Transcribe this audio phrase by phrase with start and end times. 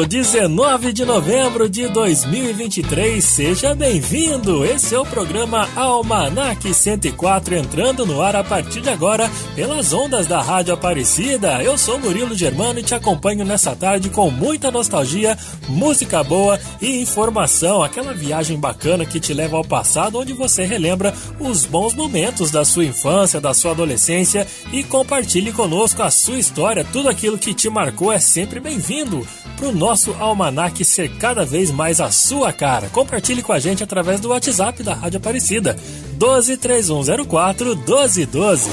[0.00, 4.64] Domingo, 19 de novembro de 2023, seja bem-vindo!
[4.64, 10.26] Esse é o programa Almanac 104 entrando no ar a partir de agora pelas ondas
[10.26, 11.62] da Rádio Aparecida.
[11.62, 15.36] Eu sou Murilo Germano e te acompanho nessa tarde com muita nostalgia,
[15.68, 21.14] música boa e informação, aquela viagem bacana que te leva ao passado onde você relembra
[21.38, 26.84] os bons momentos da sua infância, da sua adolescência e compartilhe conosco a sua história.
[26.84, 31.68] Tudo aquilo que te marcou é sempre bem-vindo para o nosso almanac ser cada vez
[31.72, 32.88] mais a sua cara.
[32.90, 35.76] Compartilhe com a gente através do WhatsApp da Rádio Aparecida.
[36.12, 38.70] 12 3104 1212.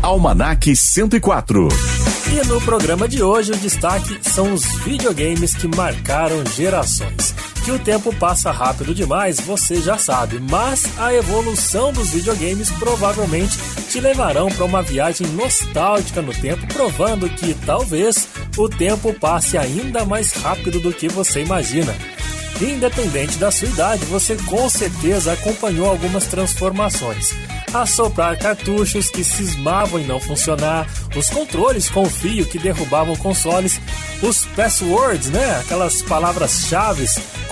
[0.00, 1.68] Almanac 104.
[2.32, 7.34] E no programa de hoje o destaque são os videogames que marcaram gerações.
[7.64, 13.56] Que o tempo passa rápido demais, você já sabe, mas a evolução dos videogames provavelmente
[13.88, 20.04] te levarão para uma viagem nostálgica no tempo, provando que talvez o tempo passe ainda
[20.04, 21.94] mais rápido do que você imagina.
[22.60, 27.30] Independente da sua idade, você com certeza acompanhou algumas transformações
[27.74, 33.80] assoprar cartuchos que cismavam em não funcionar, os controles com fio que derrubavam consoles,
[34.22, 35.58] os passwords, né?
[35.60, 37.04] Aquelas palavras-chave,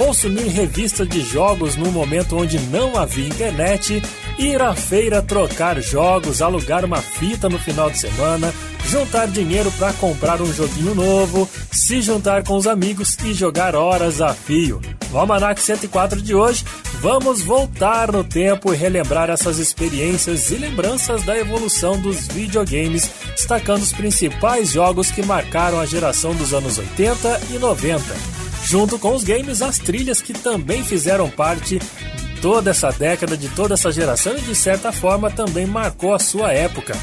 [0.05, 4.03] consumir revistas de jogos no momento onde não havia internet,
[4.37, 8.53] ir à feira trocar jogos, alugar uma fita no final de semana,
[8.89, 14.21] juntar dinheiro para comprar um joguinho novo, se juntar com os amigos e jogar horas
[14.21, 14.81] a fio.
[15.13, 16.65] No Almanac 104 de hoje,
[17.01, 23.83] vamos voltar no tempo e relembrar essas experiências e lembranças da evolução dos videogames, destacando
[23.83, 28.42] os principais jogos que marcaram a geração dos anos 80 e 90.
[28.73, 33.47] Junto com os games, as trilhas que também fizeram parte de toda essa década, de
[33.51, 36.95] toda essa geração e de certa forma também marcou a sua época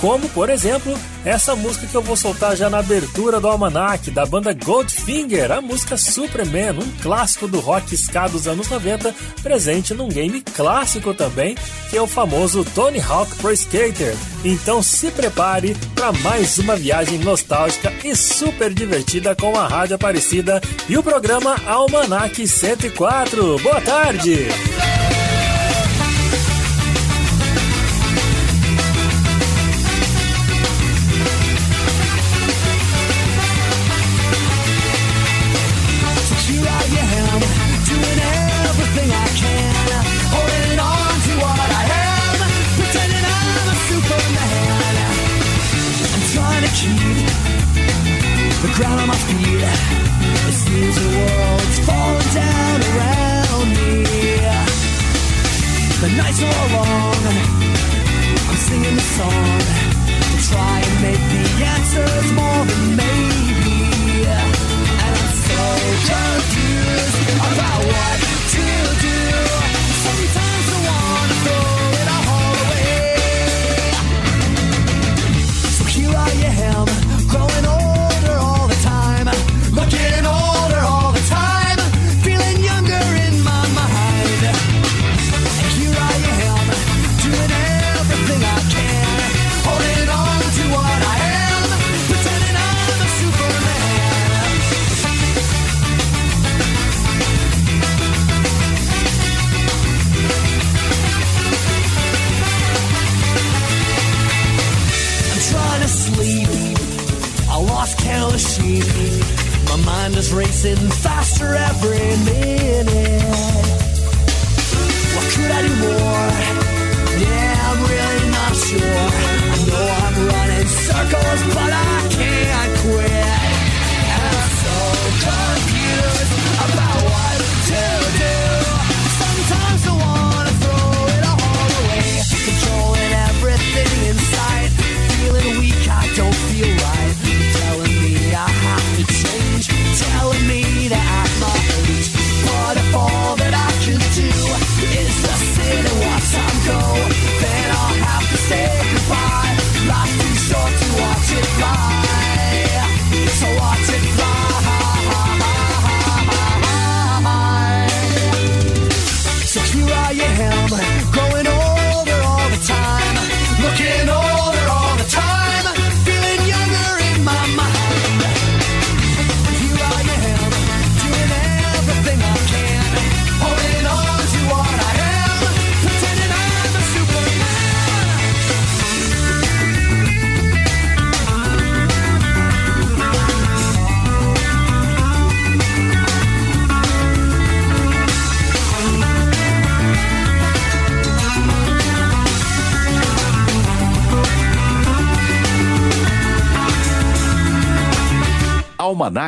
[0.00, 4.24] como, por exemplo, essa música que eu vou soltar já na abertura do Almanac, da
[4.24, 10.08] banda Goldfinger, a música Superman, um clássico do rock ska dos anos 90, presente num
[10.08, 11.56] game clássico também,
[11.90, 14.16] que é o famoso Tony Hawk Pro Skater.
[14.44, 20.60] Então se prepare para mais uma viagem nostálgica e super divertida com a Rádio Aparecida
[20.88, 23.58] e o programa Almanac 104.
[23.58, 24.48] Boa tarde!
[61.94, 62.64] matters more.
[62.96, 63.07] Than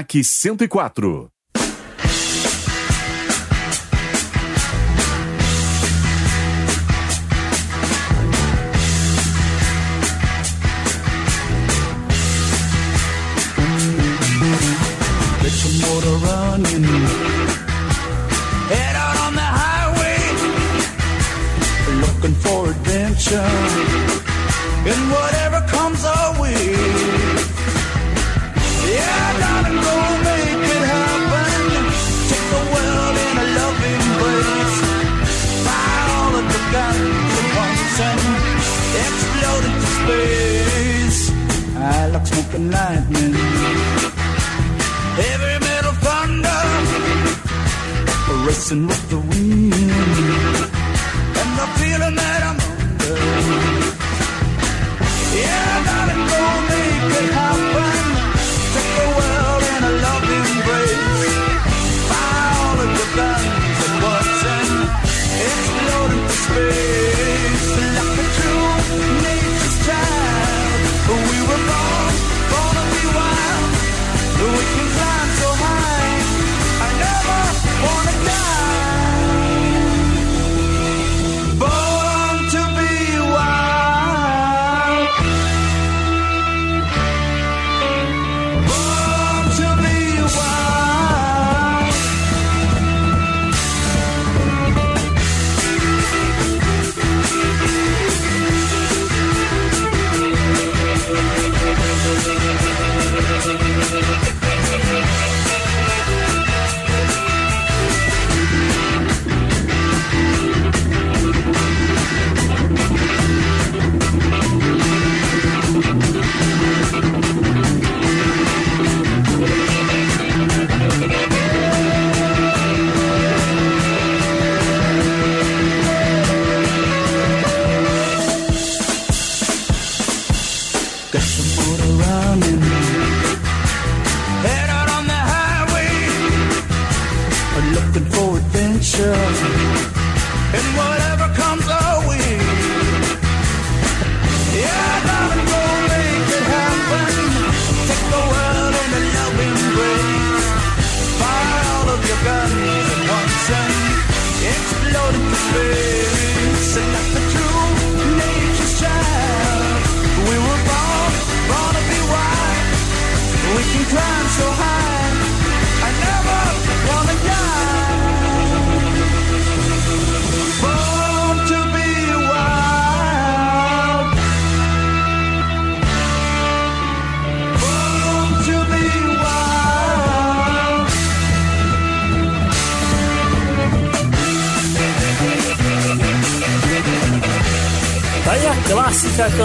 [0.00, 0.14] Almanac
[0.74, 1.39] 104.
[48.70, 49.49] Racing with the wind,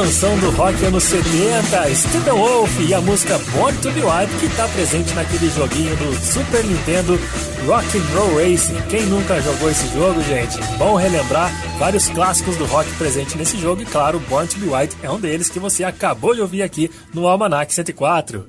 [0.05, 4.47] canção do rock anos 70, Stephen Wolf e a música Born to Be Wild, que
[4.55, 7.19] tá presente naquele joguinho do Super Nintendo
[7.65, 8.75] Rock and Roll Racing.
[8.87, 10.59] Quem nunca jogou esse jogo, gente?
[10.77, 14.95] Bom relembrar vários clássicos do rock presente nesse jogo e, claro, Born to Be Wild
[15.01, 18.47] é um deles que você acabou de ouvir aqui no Almanac 104.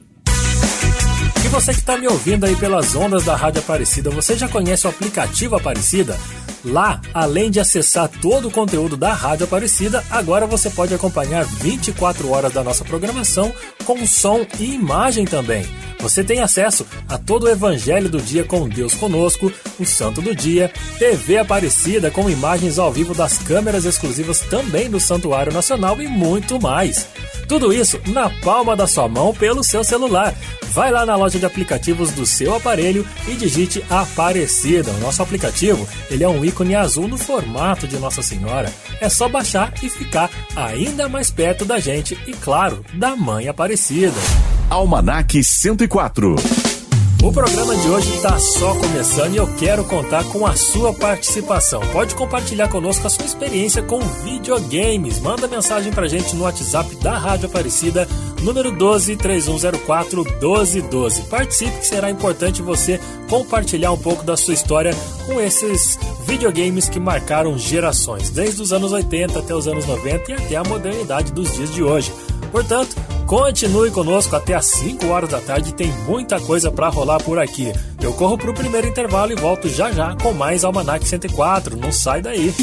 [1.43, 4.87] E você que está me ouvindo aí pelas ondas da Rádio Aparecida, você já conhece
[4.87, 6.19] o aplicativo Aparecida?
[6.67, 12.29] Lá, além de acessar todo o conteúdo da Rádio Aparecida, agora você pode acompanhar 24
[12.29, 13.53] horas da nossa programação
[13.85, 15.65] com som e imagem também.
[16.01, 20.35] Você tem acesso a todo o Evangelho do Dia com Deus Conosco, o Santo do
[20.35, 26.09] Dia, TV Aparecida com imagens ao vivo das câmeras exclusivas também do Santuário Nacional e
[26.09, 27.07] muito mais.
[27.49, 30.35] Tudo isso na palma da sua mão pelo seu celular.
[30.71, 34.91] Vai lá na loja de aplicativos do seu aparelho e digite Aparecida.
[34.91, 38.73] O nosso aplicativo ele é um ícone azul no formato de Nossa Senhora.
[39.01, 44.17] É só baixar e ficar ainda mais perto da gente e, claro, da Mãe Aparecida.
[44.69, 46.66] Almanac 104.
[47.27, 51.81] O programa de hoje está só começando e eu quero contar com a sua participação.
[51.93, 55.19] Pode compartilhar conosco a sua experiência com videogames.
[55.19, 58.07] Manda mensagem pra gente no WhatsApp da Rádio Aparecida,
[58.43, 61.23] número 12 3104 1212.
[61.23, 64.95] Participe que será importante você compartilhar um pouco da sua história
[65.27, 70.35] com esses videogames que marcaram gerações, desde os anos 80 até os anos 90 e
[70.35, 72.13] até a modernidade dos dias de hoje.
[72.53, 77.39] Portanto, continue conosco até às 5 horas da tarde, tem muita coisa para rolar por
[77.39, 77.73] aqui.
[78.01, 81.77] Eu corro pro primeiro intervalo e volto já já com mais Almanac 104.
[81.77, 82.55] Não sai daí.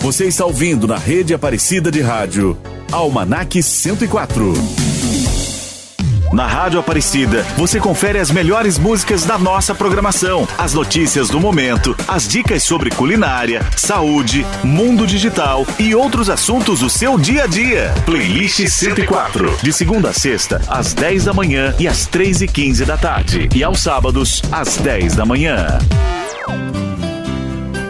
[0.00, 2.56] Você está ouvindo na rede Aparecida de Rádio
[2.92, 4.97] Almanac 104.
[6.32, 11.96] Na Rádio Aparecida, você confere as melhores músicas da nossa programação, as notícias do momento,
[12.06, 17.94] as dicas sobre culinária, saúde, mundo digital e outros assuntos do seu dia a dia.
[18.04, 22.84] Playlist 104, de segunda a sexta, às 10 da manhã e às 3 e 15
[22.84, 23.48] da tarde.
[23.54, 25.78] E aos sábados, às 10 da manhã.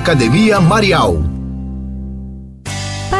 [0.00, 1.39] Academia Marial.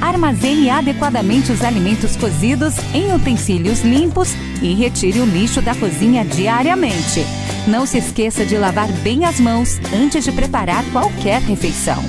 [0.00, 4.30] Armazene adequadamente os alimentos cozidos em utensílios limpos
[4.62, 7.24] e retire o lixo da cozinha diariamente.
[7.66, 12.02] Não se esqueça de lavar bem as mãos antes de preparar qualquer refeição.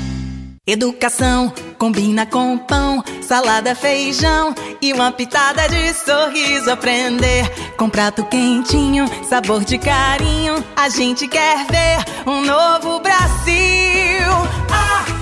[0.65, 6.69] Educação combina com pão, salada, feijão e uma pitada de sorriso.
[6.69, 10.63] Aprender com prato quentinho, sabor de carinho.
[10.75, 14.29] A gente quer ver um novo Brasil.
[14.69, 15.18] Aprender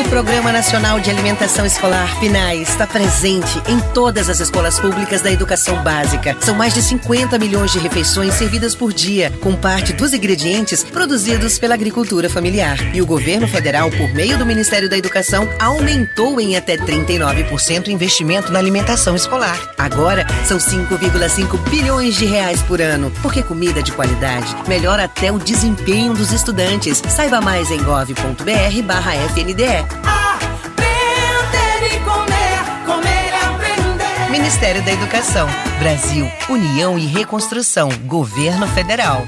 [0.00, 5.30] O Programa Nacional de Alimentação Escolar, PNAE, está presente em todas as escolas públicas da
[5.30, 6.34] educação básica.
[6.40, 11.58] São mais de 50 milhões de refeições servidas por dia, com parte dos ingredientes produzidos
[11.58, 12.78] pela agricultura familiar.
[12.94, 17.90] E o governo federal, por meio do Ministério da Educação, aumentou em até 39% o
[17.90, 19.60] investimento na alimentação escolar.
[19.76, 25.38] Agora, são 5,5 bilhões de reais por ano, porque comida de qualidade melhora até o
[25.38, 27.02] desempenho dos estudantes.
[27.06, 29.89] Saiba mais em gov.br barra FNDE.
[30.04, 34.30] Aprender e comer, comer e aprender.
[34.30, 35.48] Ministério da Educação.
[35.78, 37.88] Brasil, União e Reconstrução.
[38.06, 39.24] Governo Federal.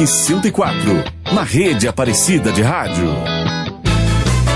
[0.00, 1.04] Almanac 104,
[1.34, 3.06] na rede Aparecida de Rádio.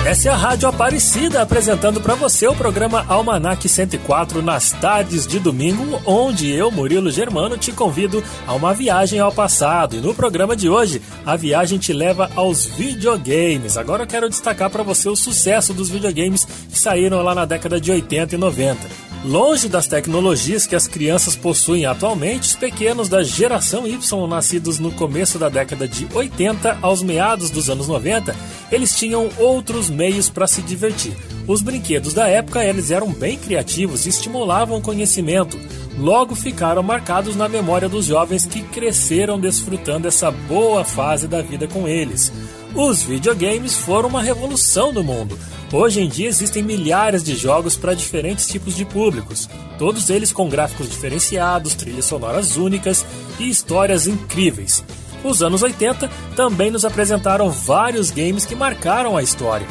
[0.07, 5.39] Essa é a Rádio Aparecida apresentando para você o programa Almanac 104 nas tardes de
[5.39, 9.97] domingo, onde eu, Murilo Germano, te convido a uma viagem ao passado.
[9.97, 13.77] E no programa de hoje, a viagem te leva aos videogames.
[13.77, 17.79] Agora eu quero destacar para você o sucesso dos videogames que saíram lá na década
[17.79, 19.04] de 80 e 90.
[19.25, 24.93] Longe das tecnologias que as crianças possuem atualmente, os pequenos da geração Y, nascidos no
[24.93, 28.37] começo da década de 80 aos meados dos anos 90,
[28.71, 31.17] eles tinham outros meios para se divertir.
[31.47, 35.59] Os brinquedos da época eles eram bem criativos e estimulavam o conhecimento.
[35.99, 41.67] Logo ficaram marcados na memória dos jovens que cresceram desfrutando essa boa fase da vida
[41.67, 42.31] com eles.
[42.75, 45.39] Os videogames foram uma revolução no mundo.
[45.73, 50.49] Hoje em dia existem milhares de jogos para diferentes tipos de públicos, todos eles com
[50.49, 53.05] gráficos diferenciados, trilhas sonoras únicas
[53.39, 54.85] e histórias incríveis.
[55.23, 59.67] Os anos 80 também nos apresentaram vários games que marcaram a história.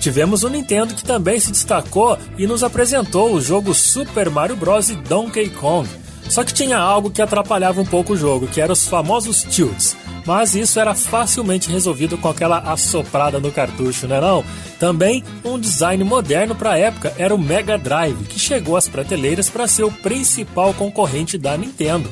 [0.00, 4.90] Tivemos o Nintendo que também se destacou e nos apresentou o jogo Super Mario Bros.
[4.90, 5.88] e Donkey Kong.
[6.30, 9.96] Só que tinha algo que atrapalhava um pouco o jogo, que eram os famosos tilts
[10.26, 14.44] mas isso era facilmente resolvido com aquela assoprada no cartucho, né não?
[14.78, 19.48] Também um design moderno para a época era o Mega Drive, que chegou às prateleiras
[19.48, 22.10] para ser o principal concorrente da Nintendo.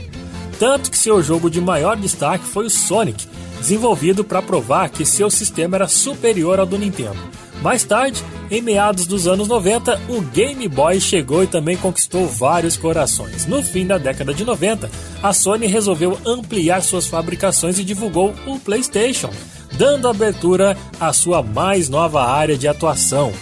[0.59, 3.27] Tanto que seu jogo de maior destaque foi o Sonic,
[3.61, 7.19] desenvolvido para provar que seu sistema era superior ao do Nintendo.
[7.63, 12.77] Mais tarde, em meados dos anos 90, o Game Boy chegou e também conquistou vários
[12.77, 13.47] corações.
[13.47, 14.89] No fim da década de 90,
[15.23, 19.31] a Sony resolveu ampliar suas fabricações e divulgou o PlayStation,
[19.73, 23.33] dando abertura à sua mais nova área de atuação.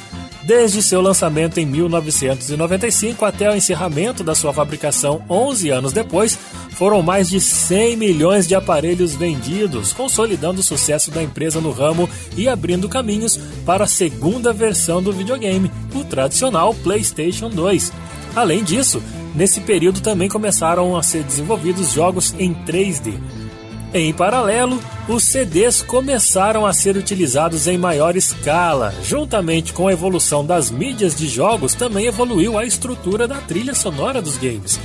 [0.47, 6.38] Desde seu lançamento em 1995 até o encerramento da sua fabricação 11 anos depois,
[6.71, 12.09] foram mais de 100 milhões de aparelhos vendidos, consolidando o sucesso da empresa no ramo
[12.37, 17.93] e abrindo caminhos para a segunda versão do videogame, o tradicional PlayStation 2.
[18.37, 19.03] Além disso,
[19.35, 23.46] nesse período também começaram a ser desenvolvidos jogos em 3D.
[23.95, 28.93] Em paralelo, os CDs começaram a ser utilizados em maior escala.
[29.02, 34.21] Juntamente com a evolução das mídias de jogos, também evoluiu a estrutura da trilha sonora
[34.21, 34.81] dos games,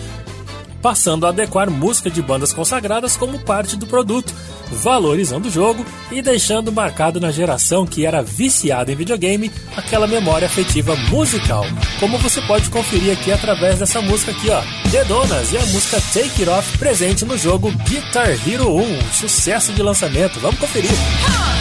[0.82, 4.34] passando a adequar música de bandas consagradas como parte do produto,
[4.72, 10.48] valorizando o jogo e deixando marcado na geração que era viciada em videogame aquela memória
[10.48, 11.66] afetiva musical,
[12.00, 16.02] como você pode conferir aqui através dessa música aqui, ó, The Donas e a música
[16.14, 20.40] Take It Off presente no jogo Guitar Hero 1, um sucesso de lançamento.
[20.40, 20.92] Vamos conferir.
[20.92, 21.61] Você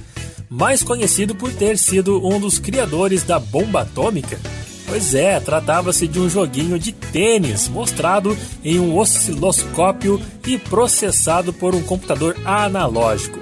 [0.49, 4.37] mais conhecido por ter sido um dos criadores da bomba atômica?
[4.85, 11.73] Pois é, tratava-se de um joguinho de tênis mostrado em um osciloscópio e processado por
[11.73, 13.40] um computador analógico.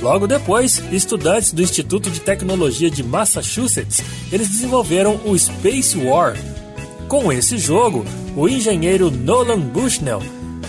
[0.00, 6.36] Logo depois, estudantes do Instituto de Tecnologia de Massachusetts, eles desenvolveram o Space War.
[7.08, 8.04] Com esse jogo,
[8.36, 10.22] o engenheiro Nolan Bushnell,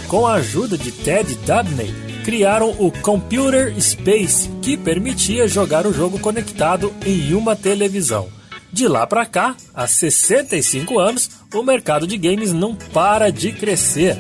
[0.08, 6.20] com a ajuda de Ted Dabney, criaram o Computer Space, que permitia jogar o jogo
[6.20, 8.28] conectado em uma televisão.
[8.72, 14.18] De lá para cá, há 65 anos, o mercado de games não para de crescer.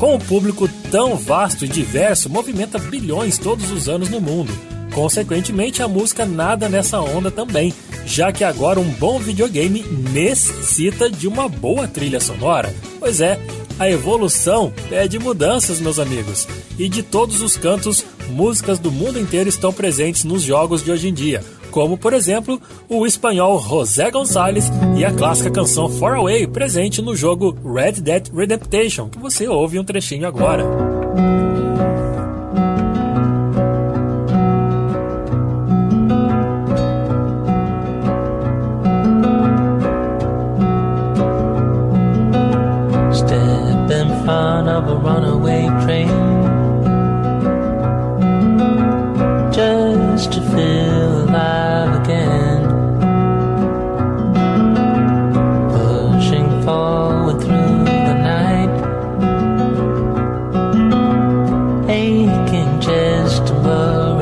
[0.00, 4.50] Com um público tão vasto e diverso, movimenta bilhões todos os anos no mundo.
[4.94, 7.74] Consequentemente, a música nada nessa onda também,
[8.06, 12.74] já que agora um bom videogame necessita de uma boa trilha sonora.
[12.98, 13.38] Pois é,
[13.78, 16.48] a evolução pede mudanças, meus amigos.
[16.78, 21.08] E de todos os cantos, músicas do mundo inteiro estão presentes nos jogos de hoje
[21.08, 26.46] em dia como por exemplo o espanhol José González e a clássica canção Far Away,
[26.46, 30.99] presente no jogo Red Dead Redemption, que você ouve um trechinho agora.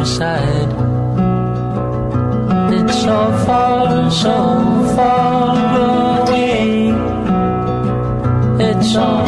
[0.08, 0.70] Aside.
[2.76, 4.36] It's so far, so
[4.96, 5.56] far
[6.20, 6.92] away.
[8.68, 9.27] It's so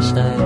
[0.00, 0.45] side.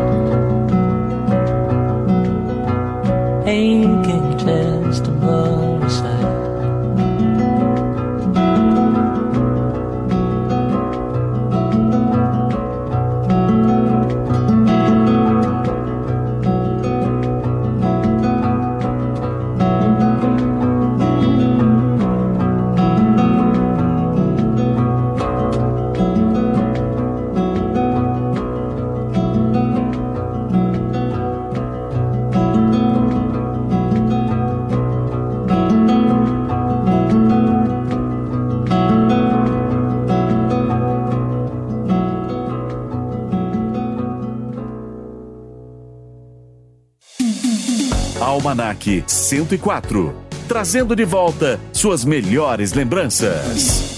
[48.80, 50.14] Chest and blur Almanac 104,
[50.48, 53.89] trazendo de volta suas melhores lembranças.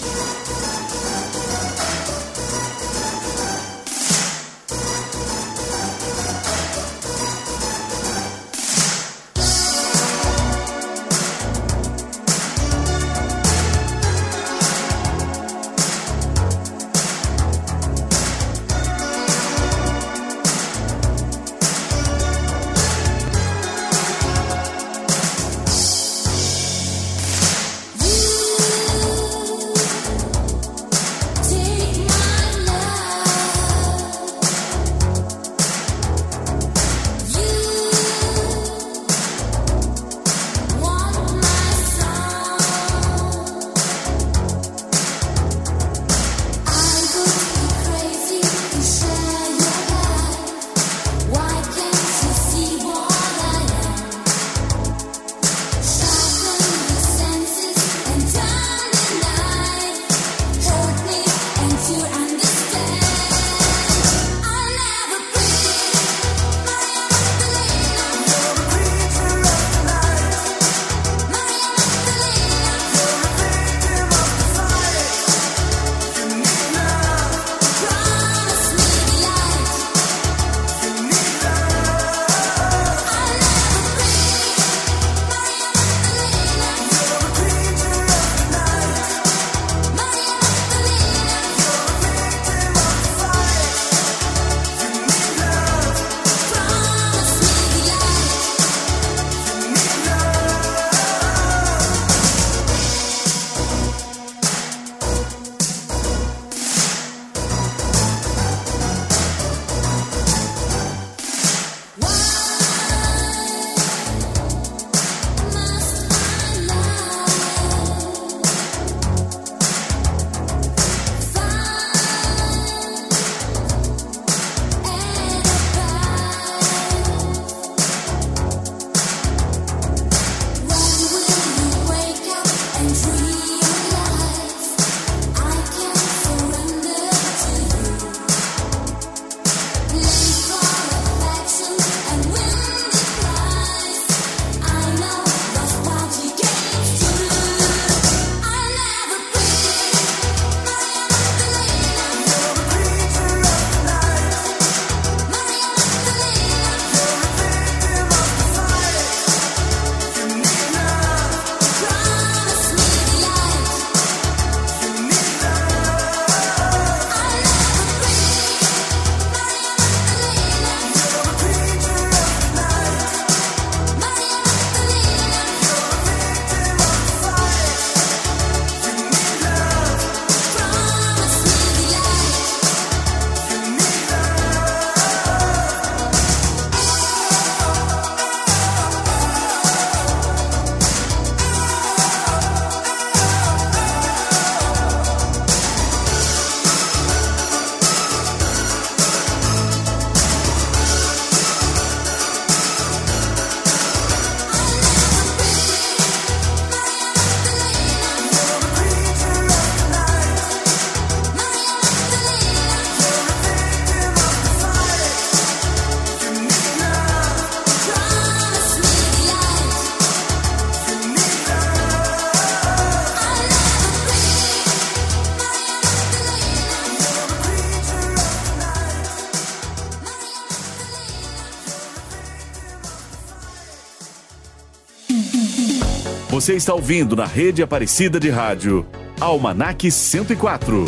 [236.43, 238.85] Você está ouvindo na rede Aparecida de Rádio,
[239.21, 240.85] Almanac 104.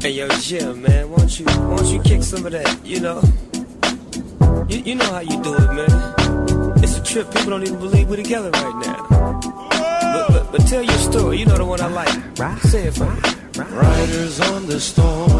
[0.00, 2.78] Hey yo, Jim, man, won't you won't you kick some of that?
[2.84, 3.20] You know,
[4.68, 6.74] you, you know how you do it, man.
[6.80, 7.28] It's a trip.
[7.34, 9.40] People don't even believe we're together right now.
[10.12, 11.38] But, but, but tell your story.
[11.38, 12.38] You know the one I like.
[12.38, 12.56] Right.
[12.60, 13.20] Say it for me.
[13.58, 15.39] Riders on the storm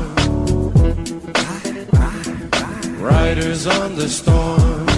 [3.31, 4.89] riders on the storm.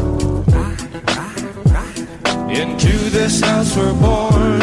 [2.49, 4.63] Into this house we're born.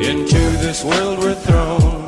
[0.00, 2.06] Into this world we're thrown.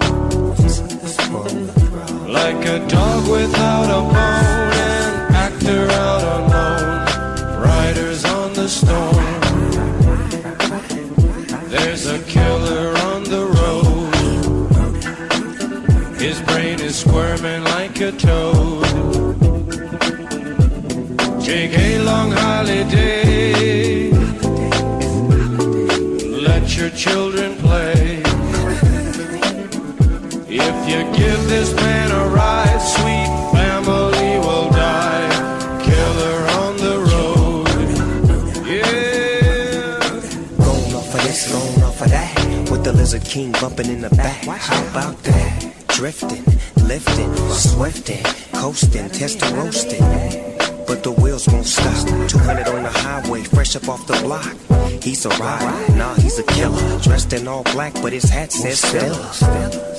[2.33, 7.07] Like a dog without a bone, an actor out alone.
[7.61, 9.41] Riders on the storm.
[11.71, 14.13] There's a killer on the road.
[16.21, 18.13] His brain is squirming like a
[22.05, 24.11] long holiday.
[26.49, 28.23] Let your children play.
[30.49, 35.31] If you give this man a ride, sweet family will die.
[35.83, 37.69] Killer on the road.
[38.67, 40.01] Yeah.
[40.59, 42.71] Going off of this, going off of that.
[42.71, 44.45] With the Lizard King bumping in the back.
[44.45, 45.73] How about that?
[45.89, 46.45] Drifting,
[46.87, 50.52] lifting, swifting, coasting, testing, roasting.
[50.93, 52.07] But the wheels won't stop.
[52.29, 54.55] 200 on the highway, fresh up off the block.
[55.03, 57.01] He's a rider, nah, he's a killer.
[57.01, 59.33] Dressed in all black, but his hat says Stella.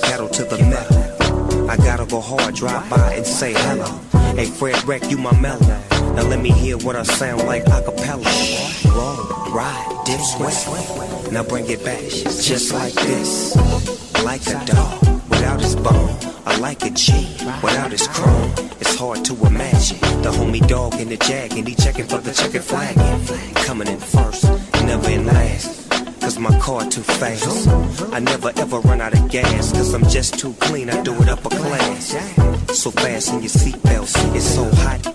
[0.02, 1.68] Pedal to the metal.
[1.68, 3.90] I gotta go hard, drive by and say hello.
[4.36, 5.66] Hey, Fred Wreck, you my mellow.
[6.14, 8.30] Now let me hear what I sound like a cappella.
[8.94, 11.32] Roll, ride, dip, sweat.
[11.32, 13.56] Now bring it back, just like this.
[14.22, 16.13] Like a dog without his bone.
[16.46, 17.12] I like a G
[17.62, 18.52] without his chrome.
[18.80, 22.32] It's hard to imagine the homie dog in the jag and he checking for the
[22.32, 22.94] checkered flag.
[23.66, 24.44] Coming in first,
[24.84, 25.90] never in last.
[26.20, 27.68] Cause my car too fast.
[28.12, 29.72] I never ever run out of gas.
[29.72, 32.08] Cause I'm just too clean, I do it upper class.
[32.78, 35.06] So fast in your seatbelts, it's so hot,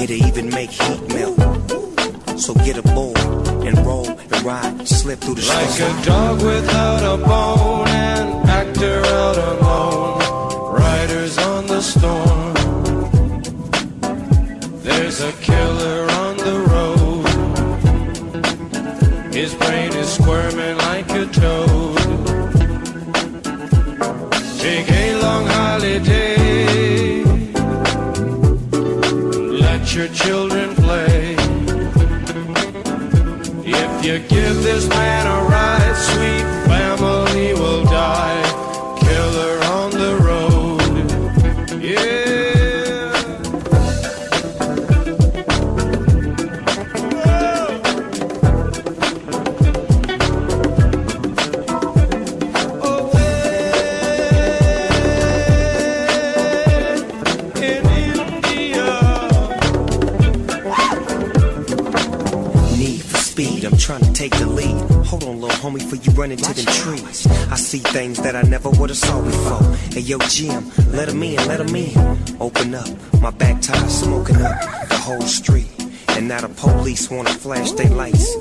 [0.00, 1.38] it'll even make heat melt.
[2.40, 3.18] So get aboard
[3.66, 5.98] and roll and ride, slip through the Like storm.
[5.98, 10.13] a dog without a bone, an actor out alone, riders on the
[11.84, 12.54] storm.
[14.82, 17.26] There's a killer on the road.
[19.34, 21.98] His brain is squirming like a toad.
[24.64, 27.22] Take a long holiday.
[29.66, 31.36] Let your children play.
[33.66, 35.43] If you give this man a
[66.14, 67.26] run into them trees.
[67.50, 69.62] I see things that I never would have saw before.
[69.92, 72.18] Hey, yo, Jim, let 'em in, let 'em in.
[72.40, 72.88] Open up,
[73.20, 75.68] my back tire smoking up the whole street.
[76.16, 78.36] And now the police wanna flash their lights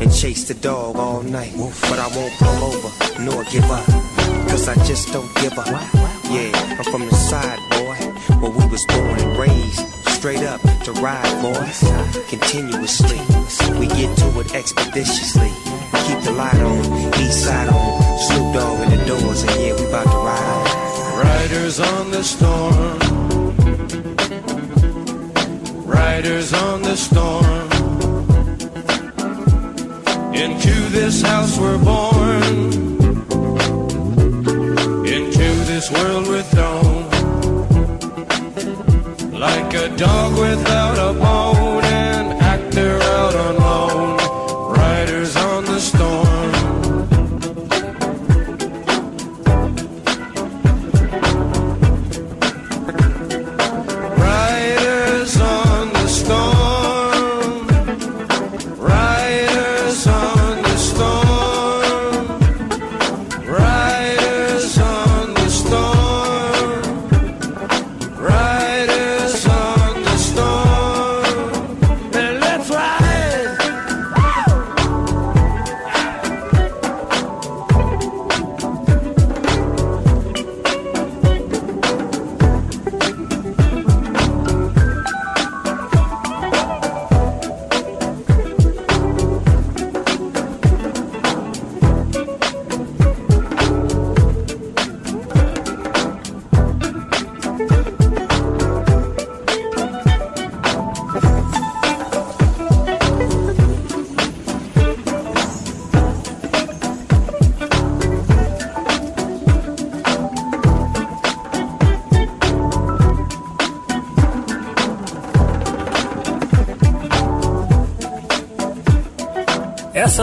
[0.00, 1.52] and chase the dog all night.
[1.88, 2.90] But I won't pull over
[3.20, 3.84] nor give up,
[4.48, 5.68] cause I just don't give up.
[6.30, 7.98] Yeah, I'm from the side, boy,
[8.40, 9.82] where we was born and raised.
[10.18, 11.80] Straight up to ride, boys,
[12.28, 13.20] continuously.
[13.78, 15.52] We get to it expeditiously.
[16.08, 19.84] Keep the light on, east side on, Snoop Dogg in the doors, and yeah, we
[19.86, 20.88] about to ride.
[21.22, 22.98] Riders on the storm.
[25.86, 27.68] Riders on the storm.
[30.34, 32.42] Into this house we're born.
[35.16, 37.10] Into this world we're thrown.
[39.38, 41.67] Like a dog without a bone,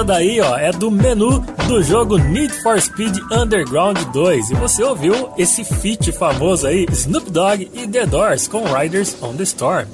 [0.05, 4.51] daí, ó, é do menu do jogo Need for Speed Underground 2.
[4.51, 9.33] E você ouviu esse feat famoso aí, Snoop Dogg e The Doors com Riders on
[9.33, 9.87] the Storm.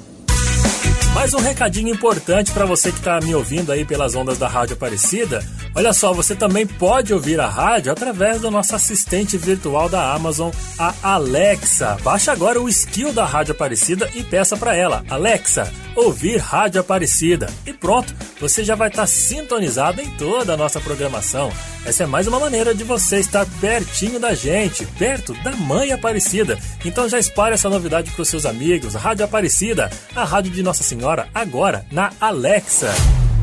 [1.14, 4.74] Mais um recadinho importante para você que está me ouvindo aí pelas ondas da Rádio
[4.74, 5.44] Aparecida.
[5.74, 10.50] Olha só, você também pode ouvir a rádio através do nosso assistente virtual da Amazon,
[10.78, 11.98] a Alexa.
[12.02, 17.48] Baixe agora o skill da Rádio Aparecida e peça para ela, Alexa, ouvir Rádio Aparecida.
[17.66, 21.52] E pronto, você já vai estar sintonizado em toda a nossa programação.
[21.86, 26.58] Essa é mais uma maneira de você estar pertinho da gente, perto da Mãe Aparecida.
[26.84, 28.94] Então já espalhe essa novidade para os seus amigos.
[28.94, 32.92] Rádio Aparecida, a rádio de Nossa Senhora, agora na Alexa.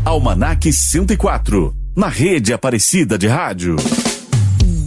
[0.03, 3.77] Almanac 104, na rede Aparecida de Rádio.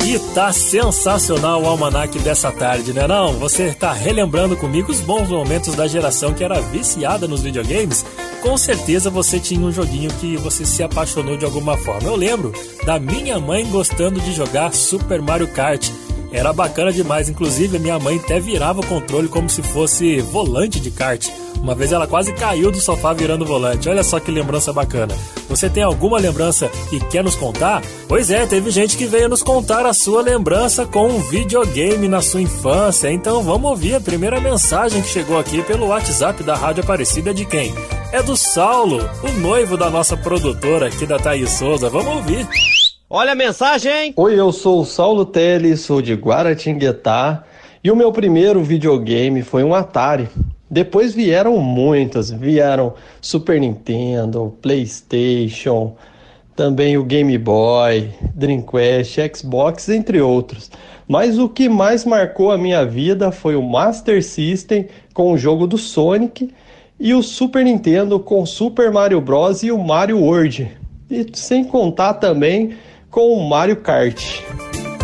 [0.04, 3.38] E tá sensacional o almanac dessa tarde, né não?
[3.38, 8.04] Você tá relembrando comigo os bons momentos da geração que era viciada nos videogames?
[8.42, 12.08] Com certeza você tinha um joguinho que você se apaixonou de alguma forma.
[12.08, 12.52] Eu lembro
[12.84, 15.88] da minha mãe gostando de jogar Super Mario Kart.
[16.32, 20.80] Era bacana demais, inclusive a minha mãe até virava o controle como se fosse volante
[20.80, 21.28] de kart.
[21.56, 23.88] Uma vez ela quase caiu do sofá virando volante.
[23.88, 25.14] Olha só que lembrança bacana.
[25.48, 27.82] Você tem alguma lembrança e quer nos contar?
[28.08, 32.20] Pois é, teve gente que veio nos contar a sua lembrança com um videogame na
[32.20, 33.12] sua infância.
[33.12, 37.44] Então vamos ouvir a primeira mensagem que chegou aqui pelo WhatsApp da Rádio Aparecida de
[37.44, 37.72] quem?
[38.12, 41.88] É do Saulo, o noivo da nossa produtora aqui da Thaís Souza.
[41.88, 42.46] Vamos ouvir.
[43.08, 44.12] Olha a mensagem!
[44.14, 47.42] Oi, eu sou o Saulo Teles, sou de Guaratinguetá
[47.82, 50.28] e o meu primeiro videogame foi um Atari.
[50.70, 55.96] Depois vieram muitas, vieram Super Nintendo, PlayStation,
[56.54, 60.70] também o Game Boy, Dreamcast, Xbox, entre outros.
[61.08, 65.66] Mas o que mais marcou a minha vida foi o Master System com o jogo
[65.66, 66.52] do Sonic
[67.02, 70.70] e o Super Nintendo com Super Mario Bros e o Mario World.
[71.10, 72.76] E sem contar também
[73.10, 74.40] com o Mario Kart.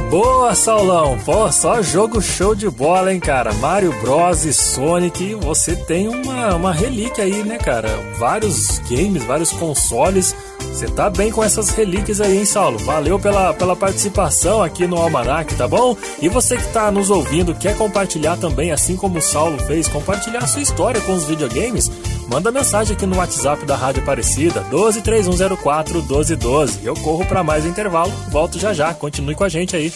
[0.08, 1.18] Boa, Saulão!
[1.18, 3.52] Pô, só jogo show de bola, hein, cara?
[3.54, 7.88] Mario Bros e Sonic, você tem uma, uma relíquia aí, né, cara?
[8.16, 10.36] Vários games, vários consoles.
[10.78, 12.78] Você tá bem com essas relíquias aí, hein, Saulo?
[12.78, 15.96] Valeu pela, pela participação aqui no Almanac, tá bom?
[16.22, 20.38] E você que tá nos ouvindo, quer compartilhar também, assim como o Saulo fez, compartilhar
[20.38, 21.90] a sua história com os videogames?
[22.30, 26.78] Manda mensagem aqui no WhatsApp da Rádio Aparecida, 123104 1212.
[26.84, 29.92] Eu corro para mais um intervalo, volto já já, continue com a gente aí.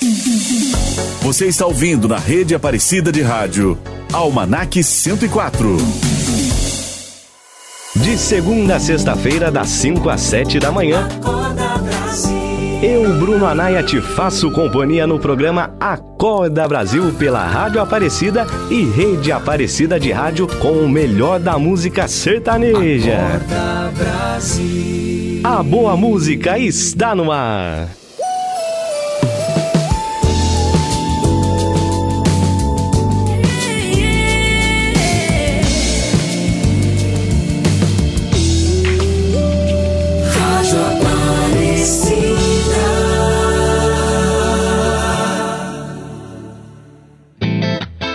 [1.23, 3.79] Você está ouvindo na rede Aparecida de Rádio,
[4.13, 6.12] Almanac 104.
[8.13, 11.09] De segunda a sexta-feira, das 5 às 7 da manhã.
[12.83, 19.33] Eu, Bruno Anaia, te faço companhia no programa Acorda Brasil pela Rádio Aparecida e Rede
[19.33, 23.17] Aparecida de Rádio com o melhor da música sertaneja.
[23.17, 25.41] Acorda Brasil.
[25.43, 28.02] A boa música está no ar.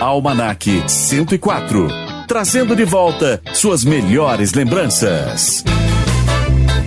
[0.08, 1.86] Almanac 104,
[2.26, 5.62] trazendo de volta suas melhores lembranças.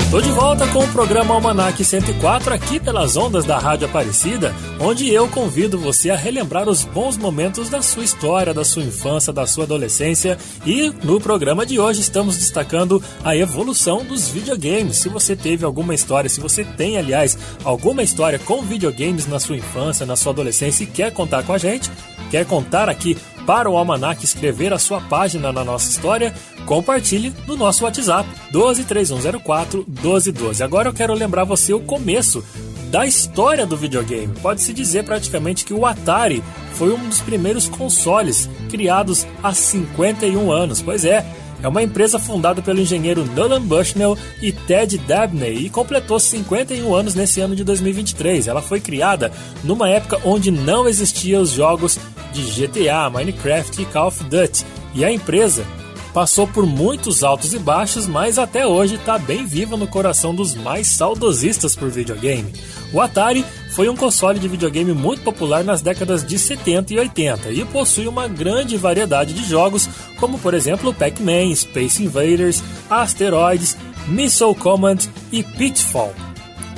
[0.09, 5.07] Tô de volta com o programa Almanac 104 aqui pelas ondas da Rádio Aparecida, onde
[5.09, 9.45] eu convido você a relembrar os bons momentos da sua história, da sua infância, da
[9.45, 10.37] sua adolescência.
[10.65, 14.97] E no programa de hoje estamos destacando a evolução dos videogames.
[14.97, 19.57] Se você teve alguma história, se você tem, aliás, alguma história com videogames na sua
[19.57, 21.89] infância, na sua adolescência e quer contar com a gente,
[22.31, 23.15] quer contar aqui
[23.45, 26.33] para o Almanac escrever a sua página na nossa história,
[26.65, 30.63] compartilhe no nosso WhatsApp 123104 1212.
[30.63, 32.43] Agora eu quero lembrar você o começo
[32.89, 34.33] da história do videogame.
[34.41, 40.81] Pode-se dizer praticamente que o Atari foi um dos primeiros consoles criados há 51 anos.
[40.81, 41.25] Pois é,
[41.61, 47.15] é uma empresa fundada pelo engenheiro Nolan Bushnell e Ted Dabney e completou 51 anos
[47.15, 48.47] nesse ano de 2023.
[48.47, 49.31] Ela foi criada
[49.63, 51.99] numa época onde não existiam os jogos
[52.33, 54.65] de GTA, Minecraft e Call of Duty.
[54.93, 55.65] E a empresa
[56.13, 60.55] passou por muitos altos e baixos, mas até hoje está bem viva no coração dos
[60.55, 62.51] mais saudosistas por videogame.
[62.93, 63.45] O Atari
[63.75, 68.07] foi um console de videogame muito popular nas décadas de 70 e 80 e possui
[68.07, 69.89] uma grande variedade de jogos,
[70.19, 74.97] como por exemplo Pac-Man, Space Invaders, Asteroids, Missile Command
[75.31, 76.13] e Pitfall.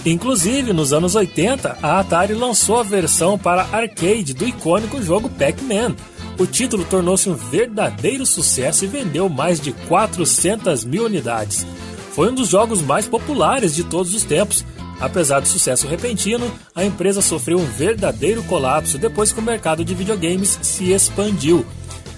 [0.05, 5.95] Inclusive, nos anos 80, a Atari lançou a versão para arcade do icônico jogo Pac-Man.
[6.37, 11.65] O título tornou-se um verdadeiro sucesso e vendeu mais de 400 mil unidades.
[12.13, 14.65] Foi um dos jogos mais populares de todos os tempos.
[14.99, 19.93] Apesar do sucesso repentino, a empresa sofreu um verdadeiro colapso depois que o mercado de
[19.93, 21.65] videogames se expandiu.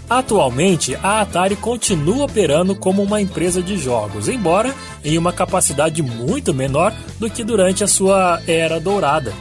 [0.09, 6.53] Atualmente, a Atari continua operando como uma empresa de jogos, embora em uma capacidade muito
[6.53, 9.33] menor do que durante a sua era dourada.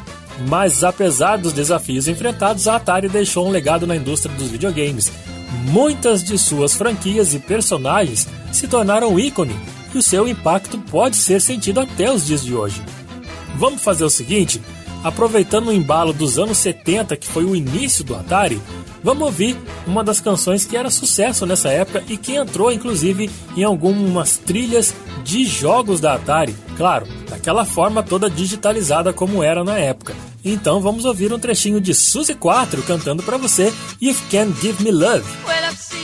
[0.49, 5.13] Mas apesar dos desafios enfrentados, a Atari deixou um legado na indústria dos videogames.
[5.71, 9.55] Muitas de suas franquias e personagens se tornaram ícone
[9.95, 12.83] e o seu impacto pode ser sentido até os dias de hoje.
[13.57, 14.61] Vamos fazer o seguinte?
[15.05, 18.61] Aproveitando o embalo dos anos 70, que foi o início do Atari,
[19.05, 19.55] Vamos ouvir
[19.87, 24.95] uma das canções que era sucesso nessa época e que entrou inclusive em algumas trilhas
[25.23, 30.17] de jogos da Atari, claro, daquela forma toda digitalizada como era na época.
[30.43, 34.91] Então vamos ouvir um trechinho de Suzy 4 cantando para você If Can Give Me
[34.91, 35.25] Love.
[35.47, 36.04] Well,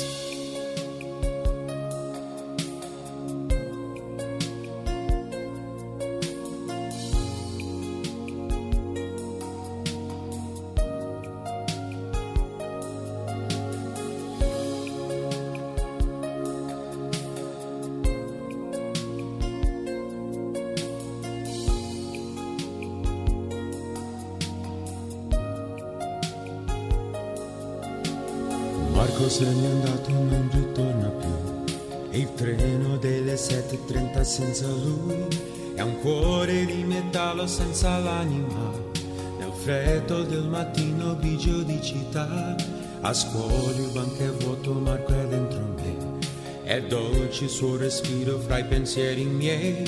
[43.11, 46.19] A scuola il banco è vuoto Marco è dentro me.
[46.63, 49.83] È dolce il suo respiro fra i pensieri miei.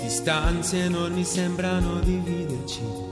[0.00, 3.06] Distanze enormi sembrano dividerci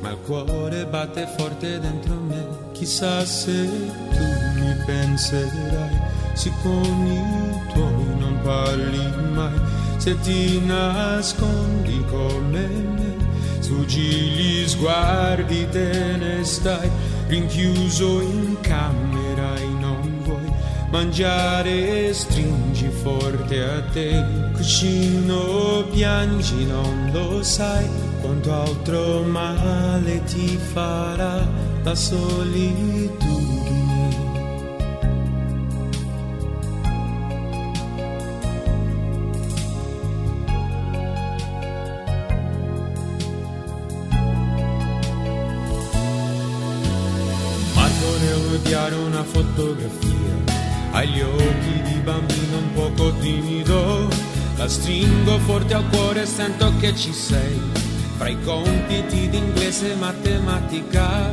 [0.00, 2.46] ma il cuore batte forte dentro me.
[2.72, 6.00] Chissà se tu mi penserai
[6.34, 9.60] se con i tuoi non parli mai.
[9.96, 12.98] Se ti nascondi come me
[13.58, 16.88] sfuggi gli sguardi te ne stai
[17.26, 18.98] rinchiuso in camera.
[18.98, 19.07] non
[20.90, 24.24] mangiare stringi forte a te.
[24.54, 27.86] Cucino piangi non lo sai
[28.20, 31.46] quanto altro male ti farà
[31.82, 33.46] la solitudine
[47.74, 50.57] Marco nell'odiare una fotografia
[50.98, 54.08] agli occhi di bambino un poco timido
[54.56, 57.60] la stringo forte al cuore e sento che ci sei.
[58.16, 61.32] Fra i compiti d'inglese e matematica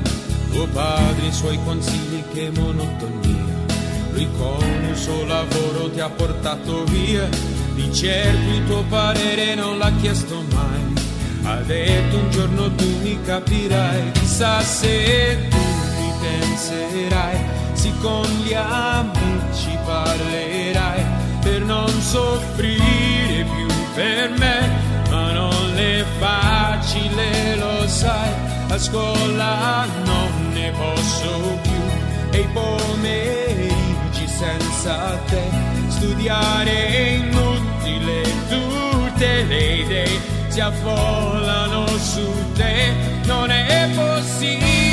[0.51, 3.65] tuo padre i suoi consigli che monotonia.
[4.11, 7.27] Lui con il suo lavoro ti ha portato via.
[7.73, 10.93] Di certo il tuo parere non l'ha chiesto mai.
[11.41, 18.53] Ha detto un giorno tu mi capirai chissà se tu mi penserai sì con gli
[18.53, 21.03] amici parlerai
[21.41, 24.69] per non soffrire più per me
[25.09, 28.31] ma non è facile lo sai
[28.69, 31.83] a scuola non ne posso più.
[32.31, 35.43] E i pomeriggi senza te
[35.87, 42.93] studiare è inutile tutte le idee si affollano su te.
[43.25, 44.84] Non è possibile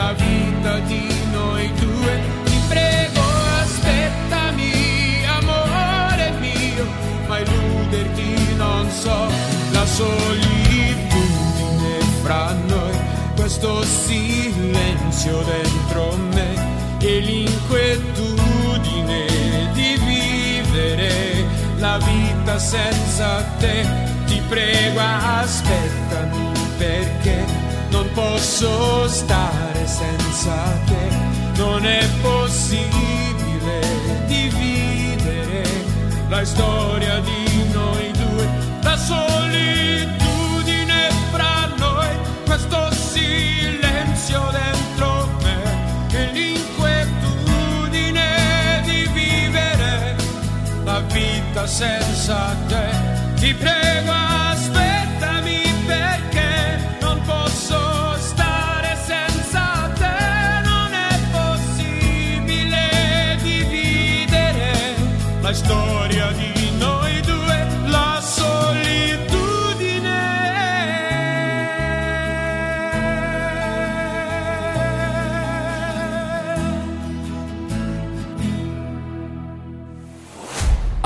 [0.00, 2.12] la vita di noi due.
[2.44, 3.22] Ti prego
[3.60, 4.72] aspettami
[5.38, 6.86] amore mio
[7.26, 9.28] ma illuderti non so.
[9.72, 12.96] La solitudine fra noi
[13.36, 16.48] questo silenzio dentro me
[16.98, 19.26] e l'inquietudine
[19.74, 21.44] di vivere
[21.78, 24.08] la vita senza te.
[24.26, 27.59] Ti prego aspettami perché
[27.90, 31.08] non posso stare senza te.
[31.56, 33.80] Non è possibile
[34.26, 35.64] dividere
[36.28, 38.48] la storia di noi due.
[38.82, 42.08] La solitudine fra noi
[42.46, 45.60] questo silenzio dentro me
[46.12, 50.16] e l'inquietudine di vivere
[50.84, 53.08] la vita senza te.
[53.34, 54.29] Ti prego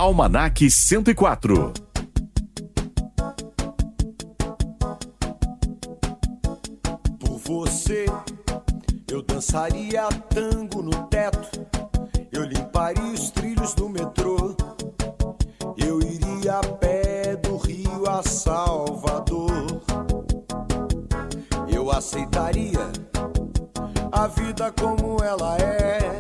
[0.05, 1.73] Almanac 104.
[7.19, 8.05] Por você,
[9.11, 11.67] eu dançaria tango no teto.
[12.31, 14.55] Eu limparia os trilhos do metrô.
[15.79, 19.81] Eu iria a pé do Rio a Salvador.
[21.67, 22.93] Eu aceitaria
[24.13, 26.19] a vida como ela é.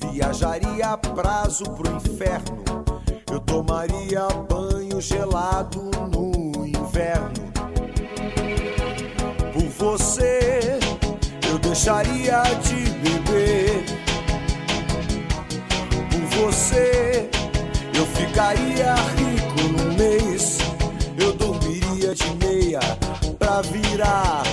[0.00, 2.83] Viajaria a prazo pro inferno.
[3.34, 7.32] Eu tomaria banho gelado no inverno.
[9.52, 10.78] Por você,
[11.50, 13.84] eu deixaria de beber.
[16.12, 17.28] Por você,
[17.96, 20.58] eu ficaria rico no mês.
[21.18, 22.78] Eu dormiria de meia
[23.36, 24.43] pra virar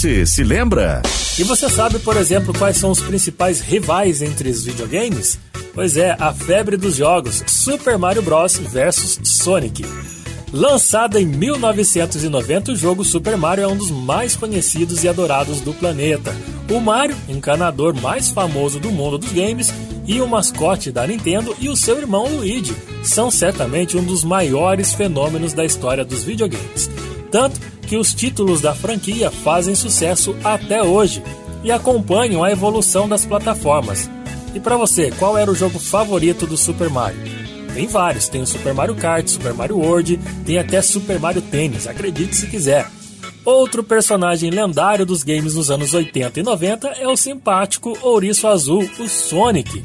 [0.00, 1.02] Você se lembra?
[1.38, 5.38] E você sabe, por exemplo, quais são os principais rivais entre os videogames?
[5.74, 8.56] Pois é, a febre dos jogos Super Mario Bros.
[8.56, 9.84] versus Sonic.
[10.54, 15.74] Lançado em 1990, o jogo Super Mario é um dos mais conhecidos e adorados do
[15.74, 16.34] planeta.
[16.70, 19.70] O Mario, encanador mais famoso do mundo dos games,
[20.06, 22.74] e o mascote da Nintendo e o seu irmão Luigi
[23.04, 26.88] são certamente um dos maiores fenômenos da história dos videogames.
[27.30, 27.60] Tanto
[27.90, 31.24] que os títulos da franquia fazem sucesso até hoje
[31.64, 34.08] e acompanham a evolução das plataformas.
[34.54, 37.20] E para você, qual era o jogo favorito do Super Mario?
[37.74, 41.88] Tem vários, tem o Super Mario Kart, Super Mario World, tem até Super Mario Tennis,
[41.88, 42.88] acredite se quiser.
[43.44, 48.88] Outro personagem lendário dos games nos anos 80 e 90 é o simpático ouriço azul,
[49.00, 49.82] o Sonic.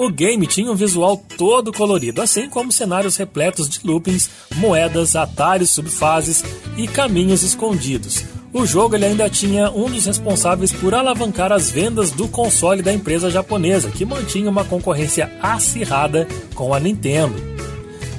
[0.00, 5.68] O game tinha um visual todo colorido, assim como cenários repletos de loopings, moedas, atalhos,
[5.68, 6.42] subfases
[6.74, 8.24] e caminhos escondidos.
[8.50, 12.90] O jogo ele ainda tinha um dos responsáveis por alavancar as vendas do console da
[12.90, 17.34] empresa japonesa, que mantinha uma concorrência acirrada com a Nintendo.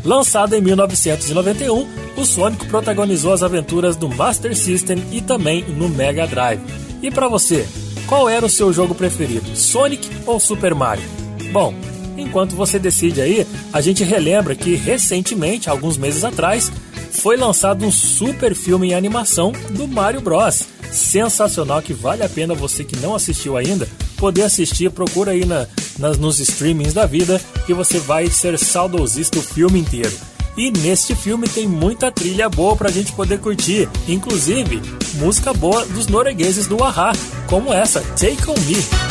[0.06, 6.28] Lançado em 1991, o Sonic protagonizou as aventuras do Master System e também no Mega
[6.28, 6.62] Drive.
[7.02, 7.68] E para você,
[8.06, 11.21] qual era o seu jogo preferido, Sonic ou Super Mario?
[11.52, 11.74] Bom,
[12.18, 16.72] enquanto você decide aí, a gente relembra que recentemente, alguns meses atrás,
[17.12, 20.64] foi lançado um super filme em animação do Mario Bros.
[20.92, 23.88] Sensacional que vale a pena você que não assistiu ainda
[24.18, 24.90] poder assistir.
[24.92, 25.68] Procura aí na,
[26.00, 30.12] nas, nos streamings da vida que você vai ser saudosista o filme inteiro.
[30.58, 34.82] E neste filme tem muita trilha boa pra gente poder curtir, inclusive
[35.16, 37.14] música boa dos noruegueses do Ahá,
[37.48, 39.11] como essa Take On Me.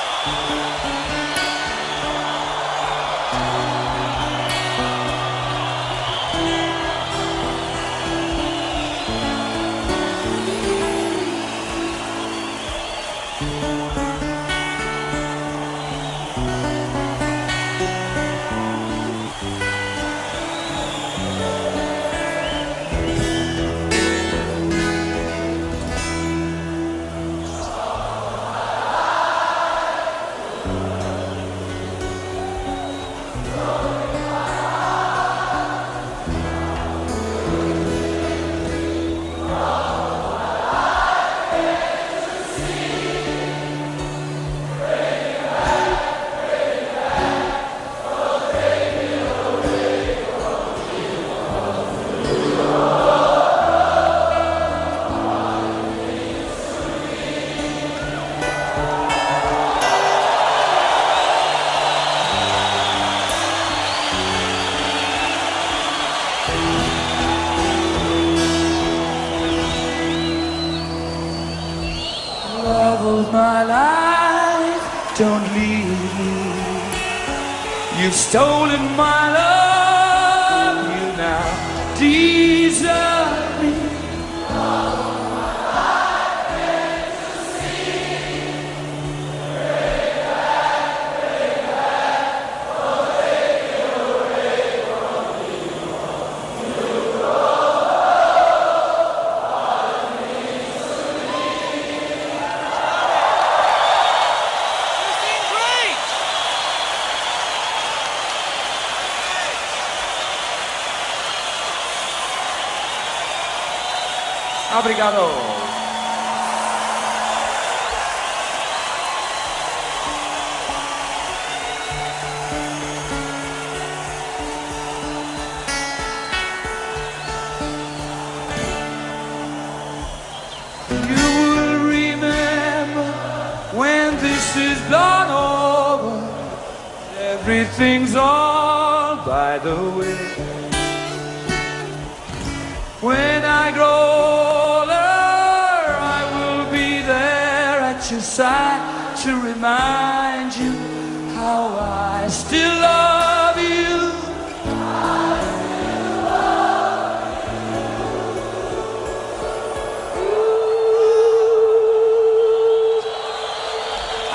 [115.01, 115.30] ကြတော့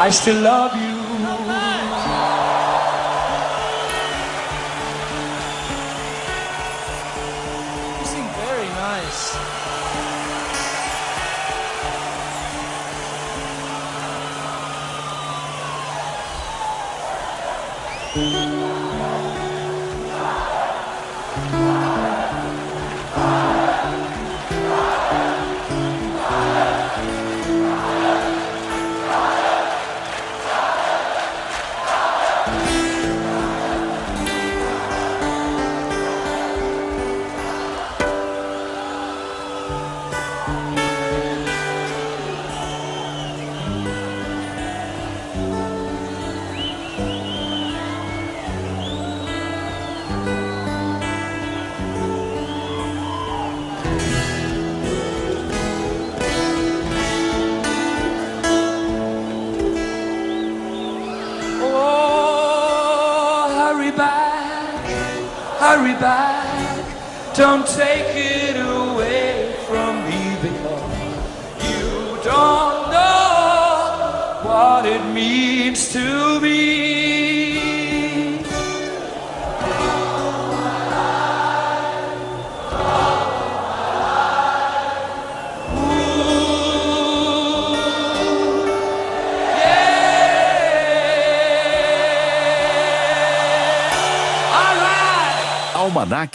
[0.06, 0.85] I still love you.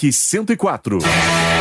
[0.09, 1.60] 104.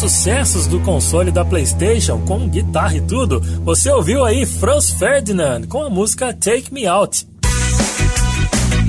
[0.00, 3.38] Sucessos do console da PlayStation, com guitarra e tudo.
[3.64, 7.28] Você ouviu aí Franz Ferdinand com a música Take Me Out.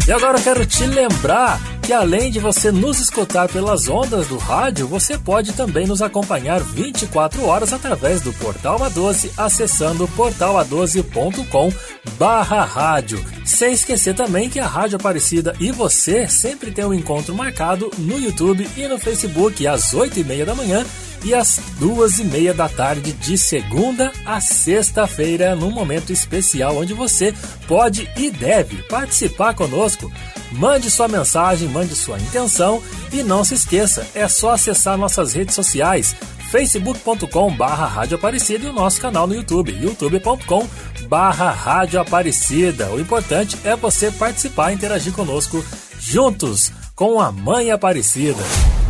[0.07, 1.59] E agora eu quero te lembrar
[1.91, 6.61] que além de você nos escutar pelas ondas do rádio, você pode também nos acompanhar
[6.61, 11.69] 24 horas através do Portal A12, acessando portala12.com
[12.17, 13.21] barra rádio.
[13.43, 18.17] Sem esquecer também que a Rádio Aparecida e você sempre tem um encontro marcado no
[18.17, 20.85] YouTube e no Facebook às 8 e meia da manhã
[21.23, 26.93] e às duas e meia da tarde de segunda a sexta-feira, num momento especial onde
[26.93, 27.33] você
[27.67, 30.11] pode e deve participar conosco.
[30.51, 32.81] Mande sua mensagem, mande sua intenção
[33.11, 36.15] e não se esqueça, é só acessar nossas redes sociais
[36.51, 40.67] facebook.com barra Rádio Aparecida e o nosso canal no YouTube, youtube.com
[41.07, 42.89] barra Rádio Aparecida.
[42.91, 45.63] O importante é você participar e interagir conosco
[45.97, 48.43] juntos com a Mãe Aparecida.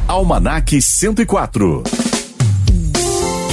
[0.07, 1.83] Almanac 104.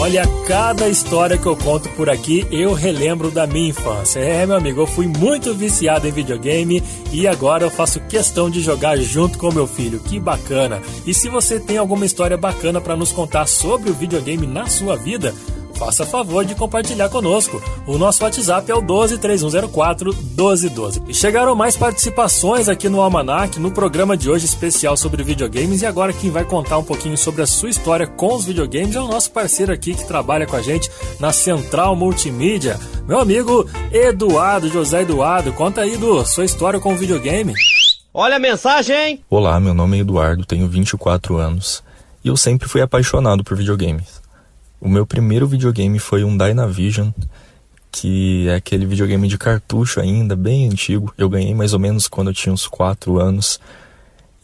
[0.01, 4.21] Olha, cada história que eu conto por aqui, eu relembro da minha infância.
[4.21, 6.81] É, meu amigo, eu fui muito viciado em videogame
[7.13, 9.99] e agora eu faço questão de jogar junto com meu filho.
[9.99, 10.81] Que bacana!
[11.05, 14.95] E se você tem alguma história bacana para nos contar sobre o videogame na sua
[14.95, 15.35] vida,
[15.79, 17.63] faça favor de compartilhar conosco.
[17.87, 21.03] O nosso WhatsApp é o 123104 1212.
[21.07, 25.83] E chegaram mais participações aqui no Almanac, no programa de hoje especial sobre videogames.
[25.83, 29.01] E agora quem vai contar um pouquinho sobre a sua história com os videogames é
[29.01, 30.91] o nosso parceiro aqui que trabalha com a gente
[31.21, 35.53] na Central Multimídia, meu amigo Eduardo, José Eduardo.
[35.53, 37.55] Conta aí do sua história com o videogame.
[38.13, 39.23] Olha a mensagem!
[39.31, 41.85] Olá, meu nome é Eduardo, tenho 24 anos
[42.25, 44.21] e eu sempre fui apaixonado por videogames.
[44.81, 47.11] O meu primeiro videogame foi um Dynavision,
[47.91, 51.13] que é aquele videogame de cartucho ainda, bem antigo.
[51.19, 53.59] Eu ganhei mais ou menos quando eu tinha uns 4 anos.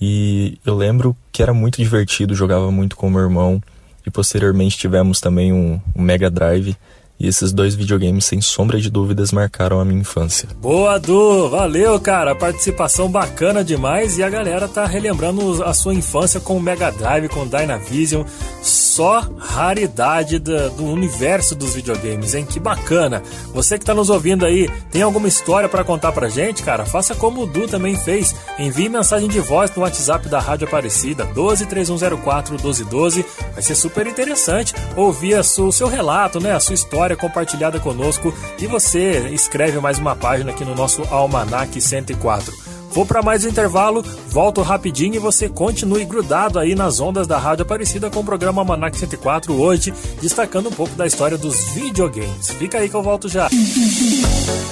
[0.01, 3.62] E eu lembro que era muito divertido, jogava muito com meu irmão.
[4.05, 6.77] E posteriormente tivemos também um, um Mega Drive.
[7.24, 10.46] E esses dois videogames, sem sombra de dúvidas, marcaram a minha infância.
[10.60, 11.48] Boa, Du!
[11.48, 12.34] Valeu, cara!
[12.34, 17.28] Participação bacana demais e a galera tá relembrando a sua infância com o Mega Drive,
[17.30, 18.24] com o Dynavision.
[18.62, 22.44] Só raridade da- do universo dos videogames, hein?
[22.48, 23.22] Que bacana!
[23.55, 26.84] Você que tá nos ouvindo aí, tem alguma história para contar pra gente, cara?
[26.84, 28.34] Faça como o Du também fez.
[28.59, 33.24] Envie mensagem de voz no WhatsApp da Rádio Aparecida, 123104 1212.
[33.55, 36.52] Vai ser super interessante ouvir o seu relato, né?
[36.52, 41.81] A sua história compartilhada conosco e você escreve mais uma página aqui no nosso Almanac
[41.81, 42.74] 104.
[42.95, 47.36] Vou para mais um intervalo, volto rapidinho e você continue grudado aí nas ondas da
[47.36, 49.93] Rádio Aparecida com o programa Almanac 104 hoje,
[50.23, 52.51] destacando um pouco da história dos videogames.
[52.53, 53.49] Fica aí que eu volto já.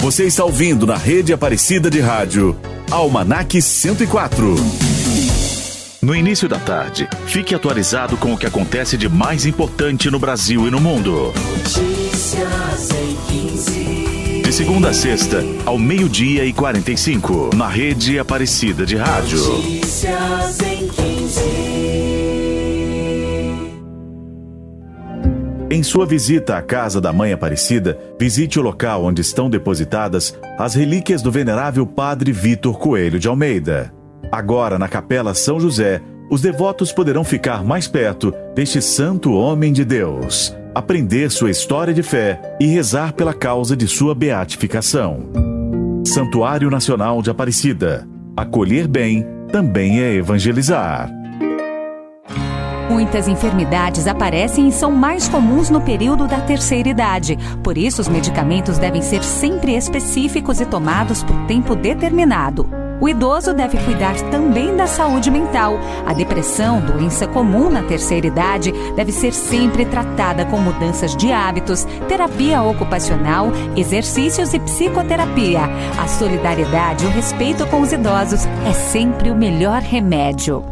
[0.00, 2.56] Você está ouvindo na rede Aparecida de Rádio
[2.92, 4.54] Almanac 104.
[6.02, 10.66] No início da tarde, fique atualizado com o que acontece de mais importante no Brasil
[10.66, 11.32] e no mundo.
[12.22, 13.16] Notícias em
[13.48, 14.42] 15.
[14.42, 19.38] De segunda a sexta, ao meio-dia e 45, na rede Aparecida de Rádio.
[19.38, 21.40] Notícias em 15.
[25.68, 30.76] Em sua visita à casa da Mãe Aparecida, visite o local onde estão depositadas as
[30.76, 33.92] relíquias do venerável Padre Vitor Coelho de Almeida.
[34.30, 36.00] Agora, na Capela São José,
[36.30, 42.02] os devotos poderão ficar mais perto deste santo homem de Deus, aprender sua história de
[42.02, 45.20] fé e rezar pela causa de sua beatificação.
[46.06, 48.08] Santuário Nacional de Aparecida.
[48.36, 51.10] Acolher bem também é evangelizar.
[52.90, 57.38] Muitas enfermidades aparecem e são mais comuns no período da terceira idade.
[57.62, 62.81] Por isso, os medicamentos devem ser sempre específicos e tomados por tempo determinado.
[63.02, 65.76] O idoso deve cuidar também da saúde mental.
[66.06, 71.84] A depressão, doença comum na terceira idade, deve ser sempre tratada com mudanças de hábitos,
[72.06, 75.62] terapia ocupacional, exercícios e psicoterapia.
[75.98, 80.71] A solidariedade e o respeito com os idosos é sempre o melhor remédio.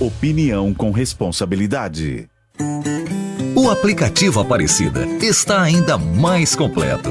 [0.00, 2.26] Opinião com responsabilidade.
[3.54, 7.10] O aplicativo Aparecida está ainda mais completo.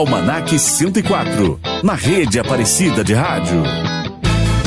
[0.00, 3.62] Almanac 104, na rede Aparecida de Rádio.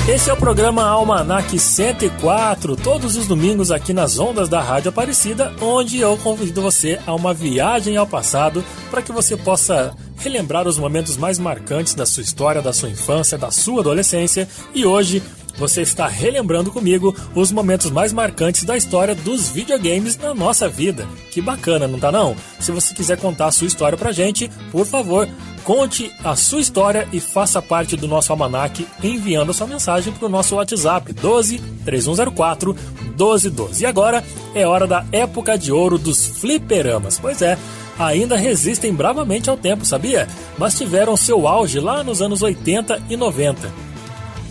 [0.07, 5.51] Esse é o programa Almanac 104, todos os domingos aqui nas ondas da Rádio Aparecida,
[5.59, 10.77] onde eu convido você a uma viagem ao passado para que você possa relembrar os
[10.77, 14.47] momentos mais marcantes da sua história, da sua infância, da sua adolescência.
[14.71, 15.23] E hoje
[15.57, 21.07] você está relembrando comigo os momentos mais marcantes da história dos videogames na nossa vida.
[21.31, 22.35] Que bacana, não tá não?
[22.59, 25.27] Se você quiser contar a sua história pra gente, por favor,
[25.63, 30.25] conte a sua história e faça parte do nosso almanac enviando a sua mensagem para
[30.25, 33.83] o nosso WhatsApp 12 3104 1212.
[33.83, 34.23] E agora
[34.53, 37.19] é hora da época de ouro dos fliperamas.
[37.19, 37.57] Pois é,
[37.97, 40.27] ainda resistem bravamente ao tempo, sabia?
[40.57, 43.92] Mas tiveram seu auge lá nos anos 80 e 90.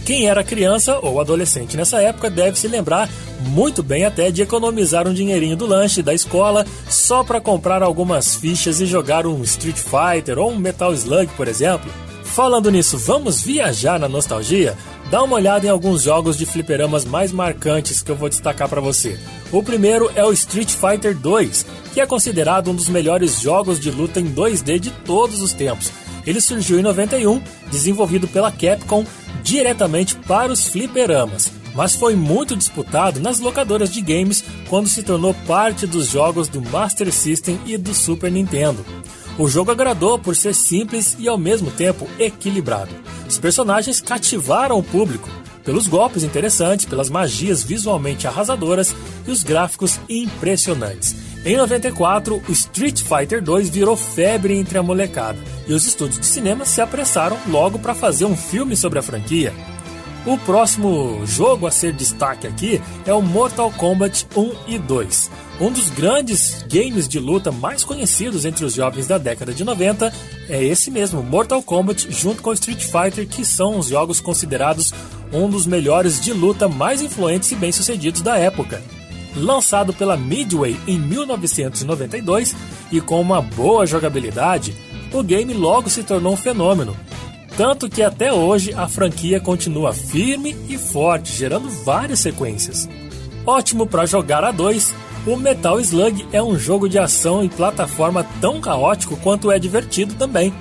[0.05, 3.09] Quem era criança ou adolescente nessa época deve se lembrar
[3.41, 8.35] muito bem até de economizar um dinheirinho do lanche da escola só para comprar algumas
[8.35, 11.91] fichas e jogar um Street Fighter ou um Metal Slug, por exemplo.
[12.25, 14.77] Falando nisso, vamos viajar na nostalgia?
[15.11, 18.81] Dá uma olhada em alguns jogos de fliperamas mais marcantes que eu vou destacar para
[18.81, 19.21] você.
[19.53, 23.91] O primeiro é o Street Fighter 2, que é considerado um dos melhores jogos de
[23.91, 25.93] luta em 2D de todos os tempos.
[26.27, 29.05] Ele surgiu em 91, desenvolvido pela Capcom
[29.43, 35.35] diretamente para os fliperamas, mas foi muito disputado nas locadoras de games quando se tornou
[35.47, 38.85] parte dos jogos do Master System e do Super Nintendo.
[39.39, 42.91] O jogo agradou por ser simples e ao mesmo tempo equilibrado.
[43.29, 45.29] Os personagens cativaram o público
[45.65, 48.95] pelos golpes interessantes, pelas magias visualmente arrasadoras
[49.27, 51.32] e os gráficos impressionantes.
[51.45, 56.27] Em 94, o Street Fighter 2 virou febre entre a molecada e os estúdios de
[56.27, 59.53] cinema se apressaram logo para fazer um filme sobre a franquia.
[60.25, 65.31] O próximo jogo a ser destaque aqui é o Mortal Kombat 1 e 2.
[65.61, 70.13] Um dos grandes games de luta mais conhecidos entre os jovens da década de 90
[70.49, 74.95] é esse mesmo, Mortal Kombat, junto com Street Fighter, que são os jogos considerados
[75.33, 78.81] um dos melhores de luta mais influentes e bem-sucedidos da época
[79.37, 82.55] lançado pela Midway em 1992
[82.91, 84.75] e com uma boa jogabilidade,
[85.13, 86.97] o game logo se tornou um fenômeno.
[87.57, 92.89] Tanto que até hoje a franquia continua firme e forte, gerando várias sequências.
[93.45, 94.95] Ótimo para jogar a dois,
[95.27, 100.15] o Metal Slug é um jogo de ação e plataforma tão caótico quanto é divertido
[100.15, 100.53] também.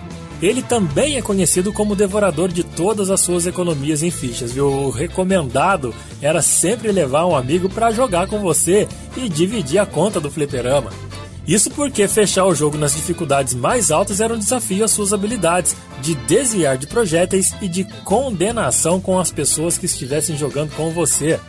[0.41, 4.67] Ele também é conhecido como devorador de todas as suas economias em fichas, viu?
[4.67, 10.19] O recomendado era sempre levar um amigo para jogar com você e dividir a conta
[10.19, 10.89] do fliperama.
[11.47, 15.75] Isso porque fechar o jogo nas dificuldades mais altas era um desafio às suas habilidades
[16.01, 21.39] de desviar de projéteis e de condenação com as pessoas que estivessem jogando com você.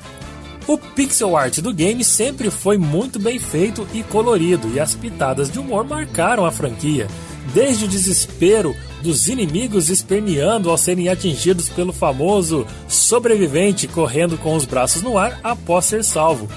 [0.66, 5.50] O pixel art do game sempre foi muito bem feito e colorido, e as pitadas
[5.50, 7.08] de humor marcaram a franquia
[7.54, 14.64] desde o desespero dos inimigos esperneando ao serem atingidos pelo famoso sobrevivente correndo com os
[14.64, 16.48] braços no ar após ser salvo.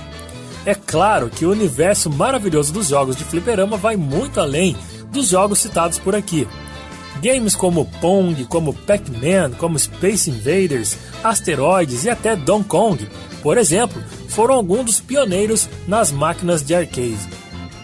[0.65, 4.75] É claro que o universo maravilhoso dos jogos de fliperama vai muito além
[5.11, 6.47] dos jogos citados por aqui.
[7.21, 13.07] Games como Pong, como Pac-Man, como Space Invaders, Asteroids e até Donkey Kong,
[13.41, 17.17] por exemplo, foram alguns dos pioneiros nas máquinas de arcade.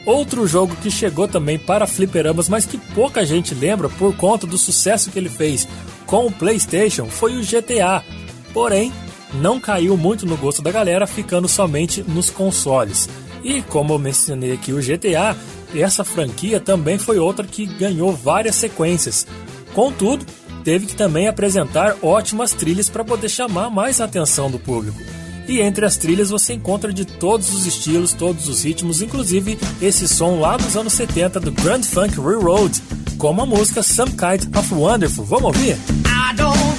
[0.05, 4.57] Outro jogo que chegou também para fliperamas, mas que pouca gente lembra por conta do
[4.57, 5.67] sucesso que ele fez
[6.05, 8.03] com o PlayStation, foi o GTA.
[8.51, 8.91] Porém,
[9.33, 13.07] não caiu muito no gosto da galera, ficando somente nos consoles.
[13.43, 15.35] E como eu mencionei aqui o GTA,
[15.73, 19.25] essa franquia também foi outra que ganhou várias sequências.
[19.73, 20.25] Contudo,
[20.63, 24.99] teve que também apresentar ótimas trilhas para poder chamar mais a atenção do público.
[25.47, 30.07] E entre as trilhas você encontra de todos os estilos, todos os ritmos, inclusive esse
[30.07, 32.81] som lá dos anos 70 do Grand Funk Railroad,
[33.17, 35.25] como a música Some Kind of Wonderful.
[35.25, 35.77] Vamos ouvir?
[36.05, 36.70] I don't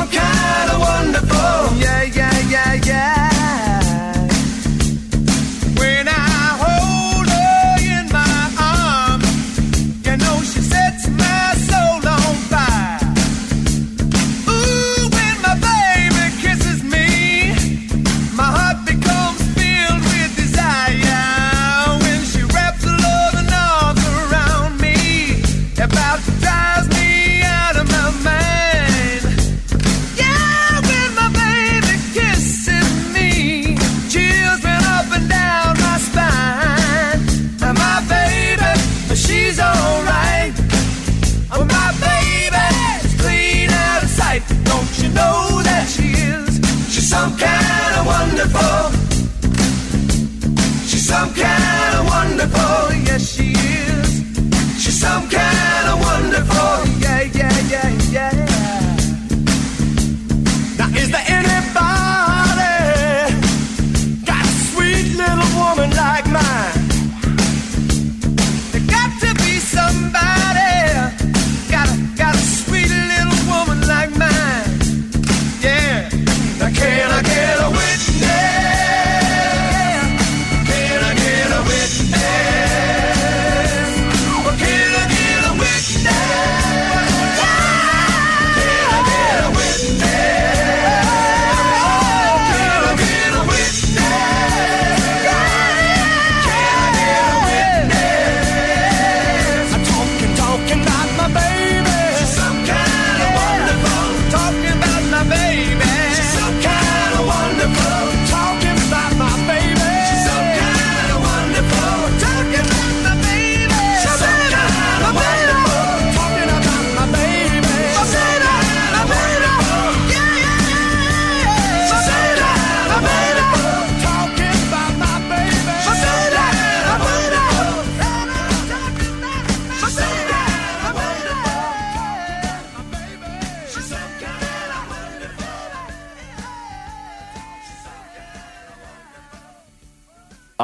[0.00, 1.29] some kind of wonderful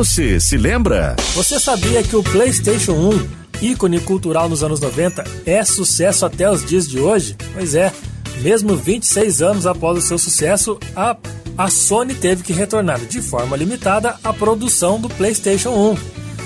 [0.00, 1.14] Você se lembra?
[1.34, 3.28] Você sabia que o PlayStation 1,
[3.60, 7.36] ícone cultural nos anos 90, é sucesso até os dias de hoje?
[7.52, 7.92] Pois é,
[8.40, 11.14] mesmo 26 anos após o seu sucesso, a,
[11.58, 15.96] a Sony teve que retornar de forma limitada a produção do PlayStation 1.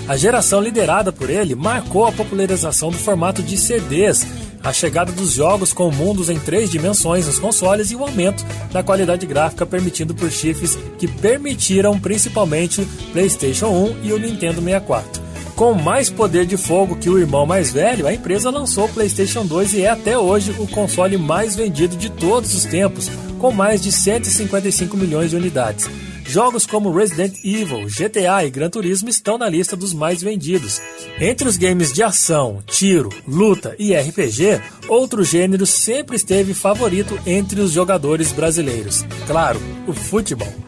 [0.09, 4.27] A geração liderada por ele marcou a popularização do formato de CDs,
[4.65, 8.83] a chegada dos jogos com mundos em três dimensões nos consoles e o aumento da
[8.83, 15.23] qualidade gráfica permitido por chips que permitiram principalmente PlayStation 1 e o Nintendo 64.
[15.55, 19.47] Com mais poder de fogo que o irmão mais velho, a empresa lançou o PlayStation
[19.47, 23.09] 2 e é até hoje o console mais vendido de todos os tempos,
[23.39, 25.89] com mais de 155 milhões de unidades.
[26.27, 30.81] Jogos como Resident Evil, GTA e Gran Turismo estão na lista dos mais vendidos.
[31.21, 37.61] Entre os games de ação, tiro, luta e RPG, outro gênero sempre esteve favorito entre
[37.61, 39.05] os jogadores brasileiros.
[39.27, 40.64] Claro, o futebol.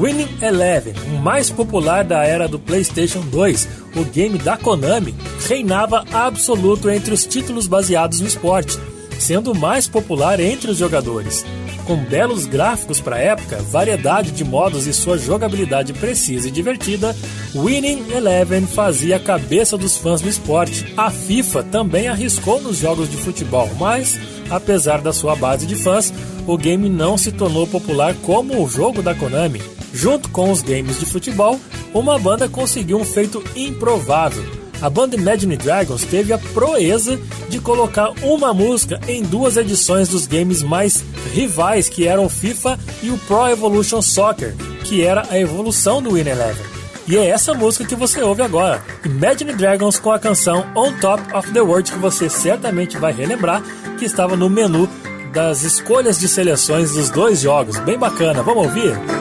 [0.00, 5.14] Winning Eleven, o mais popular da era do PlayStation 2, o game da Konami,
[5.46, 8.78] reinava absoluto entre os títulos baseados no esporte,
[9.18, 11.44] sendo o mais popular entre os jogadores.
[11.86, 17.14] Com belos gráficos para a época, variedade de modos e sua jogabilidade precisa e divertida,
[17.54, 20.94] Winning Eleven fazia a cabeça dos fãs do esporte.
[20.96, 24.18] A FIFA também arriscou nos jogos de futebol, mas,
[24.48, 26.10] apesar da sua base de fãs,
[26.46, 29.60] o game não se tornou popular como o jogo da Konami.
[29.92, 31.58] Junto com os games de futebol,
[31.92, 38.10] uma banda conseguiu um feito improvável a banda Imagine Dragons teve a proeza de colocar
[38.22, 43.48] uma música em duas edições dos games mais rivais, que eram FIFA e o Pro
[43.48, 44.54] Evolution Soccer,
[44.84, 46.64] que era a evolução do Win Eleven.
[47.06, 51.22] E é essa música que você ouve agora, Imagine Dragons com a canção On Top
[51.34, 53.62] of the World, que você certamente vai relembrar
[53.98, 54.88] que estava no menu
[55.32, 57.78] das escolhas de seleções dos dois jogos.
[57.80, 59.19] Bem bacana, vamos ouvir?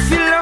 [0.00, 0.37] If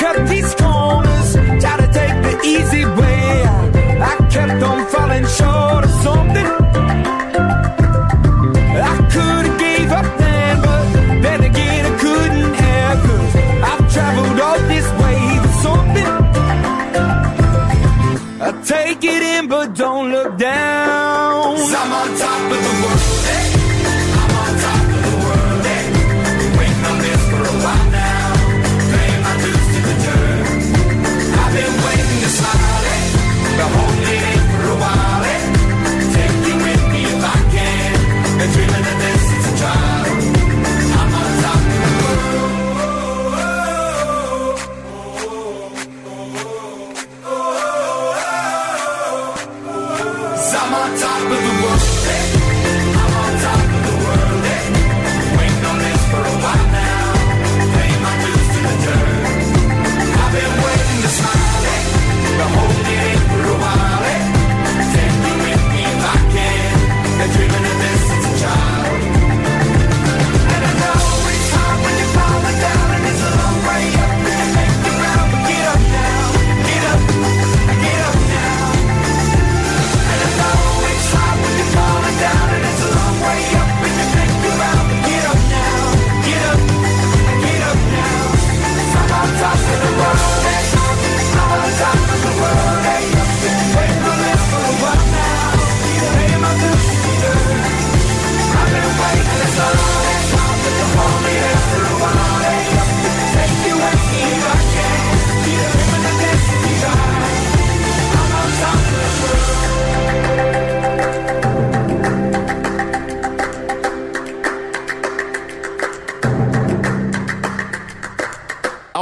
[0.00, 0.30] kept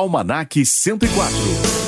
[0.09, 1.88] Almanac 104.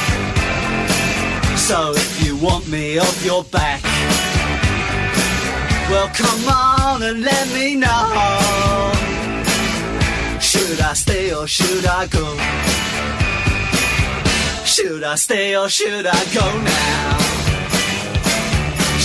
[1.67, 3.81] So if you want me off your back,
[5.89, 8.91] well come on and let me know.
[10.39, 12.25] Should I stay or should I go?
[14.65, 17.17] Should I stay or should I go now?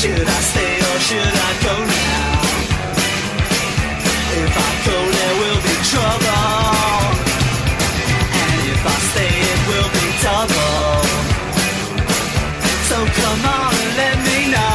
[0.00, 2.26] Should I stay or should I go now?
[4.42, 7.16] If I go, there will be trouble.
[8.40, 11.05] And if I stay, it will be double.
[12.96, 14.72] So come on and let me know.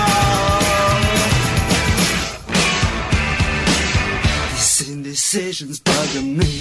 [4.51, 6.51] These indecisions bugging me.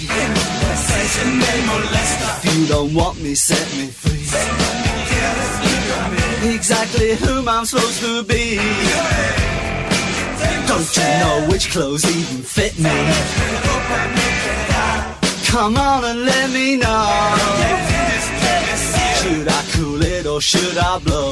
[2.41, 4.25] If you don't want me, set me free.
[6.51, 8.57] Exactly whom I'm supposed to be.
[10.65, 12.89] Don't you know which clothes even fit me?
[15.45, 17.90] Come on and let me know.
[19.21, 21.31] Should I cool it or should I blow?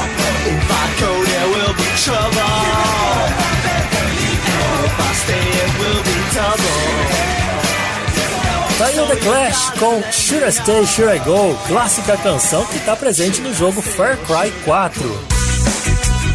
[0.47, 2.41] If I go, there will be trouble.
[3.99, 7.31] And if I stay, it will be double.
[8.77, 12.77] Tá aí o The Clash com Should I Stay, Should I Go, clássica canção que
[12.77, 15.40] está presente no jogo Far Cry 4.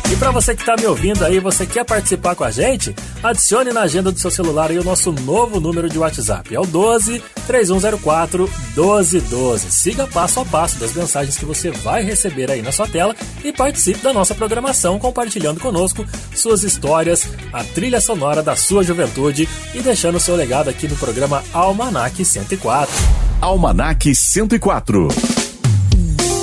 [0.08, 2.94] E para você que está me ouvindo aí, você quer participar com a gente?
[3.20, 6.54] Adicione na agenda do seu celular aí o nosso novo número de WhatsApp.
[6.54, 9.70] É o 12 3104 1212.
[9.72, 13.52] Siga passo a passo das mensagens que você vai receber aí na sua tela e
[13.52, 19.80] participe da nossa programação compartilhando conosco suas histórias, a trilha sonora da sua juventude e
[19.80, 22.94] deixando seu legado aqui no programa Almanac 104.
[23.40, 25.35] Almanac 104.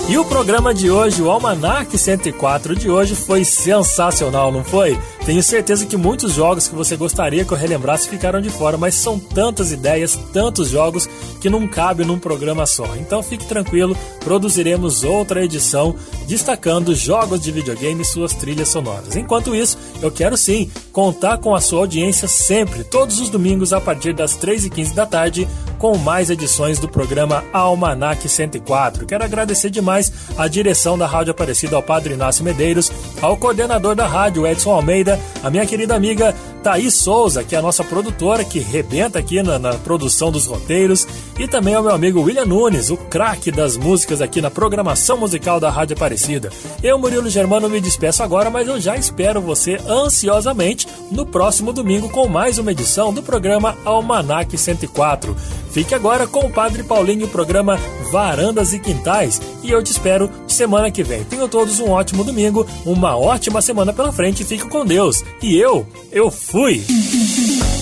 [0.09, 4.99] E o programa de hoje, o Almanac 104 de hoje, foi sensacional, não foi?
[5.25, 8.95] Tenho certeza que muitos jogos que você gostaria que eu relembrasse ficaram de fora, mas
[8.95, 11.07] são tantas ideias, tantos jogos
[11.39, 12.95] que não cabe num programa só.
[12.97, 15.95] Então fique tranquilo, produziremos outra edição
[16.27, 19.15] destacando jogos de videogame e suas trilhas sonoras.
[19.15, 23.79] Enquanto isso, eu quero sim contar com a sua audiência sempre, todos os domingos a
[23.79, 25.47] partir das 3h15 da tarde,
[25.77, 29.05] com mais edições do programa Almanac 104.
[29.05, 32.91] Quero agradecer demais a direção da Rádio Aparecida ao Padre Inácio Medeiros,
[33.21, 37.61] ao coordenador da rádio Edson Almeida, a minha querida amiga Thaís Souza, que é a
[37.61, 41.05] nossa produtora, que rebenta aqui na, na produção dos roteiros,
[41.37, 45.59] e também ao meu amigo William Nunes, o craque das músicas aqui na programação musical
[45.59, 46.49] da Rádio Aparecida.
[46.81, 52.09] Eu, Murilo Germano, me despeço agora, mas eu já espero você ansiosamente no próximo domingo
[52.09, 55.35] com mais uma edição do programa Almanac 104.
[55.73, 57.79] Fique agora com o Padre Paulinho o programa
[58.11, 59.41] Varandas e Quintais.
[59.63, 61.23] E eu te espero semana que vem.
[61.23, 64.43] Tenham todos um ótimo domingo, uma ótima semana pela frente.
[64.43, 65.25] Fique com Deus.
[65.41, 66.81] E eu, eu fui!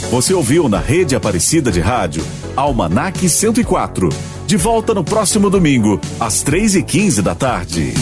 [0.10, 2.23] Você ouviu na Rede Aparecida de Rádio
[2.56, 4.10] Almanac 104.
[4.48, 7.93] De volta no próximo domingo, às 3h15 da tarde.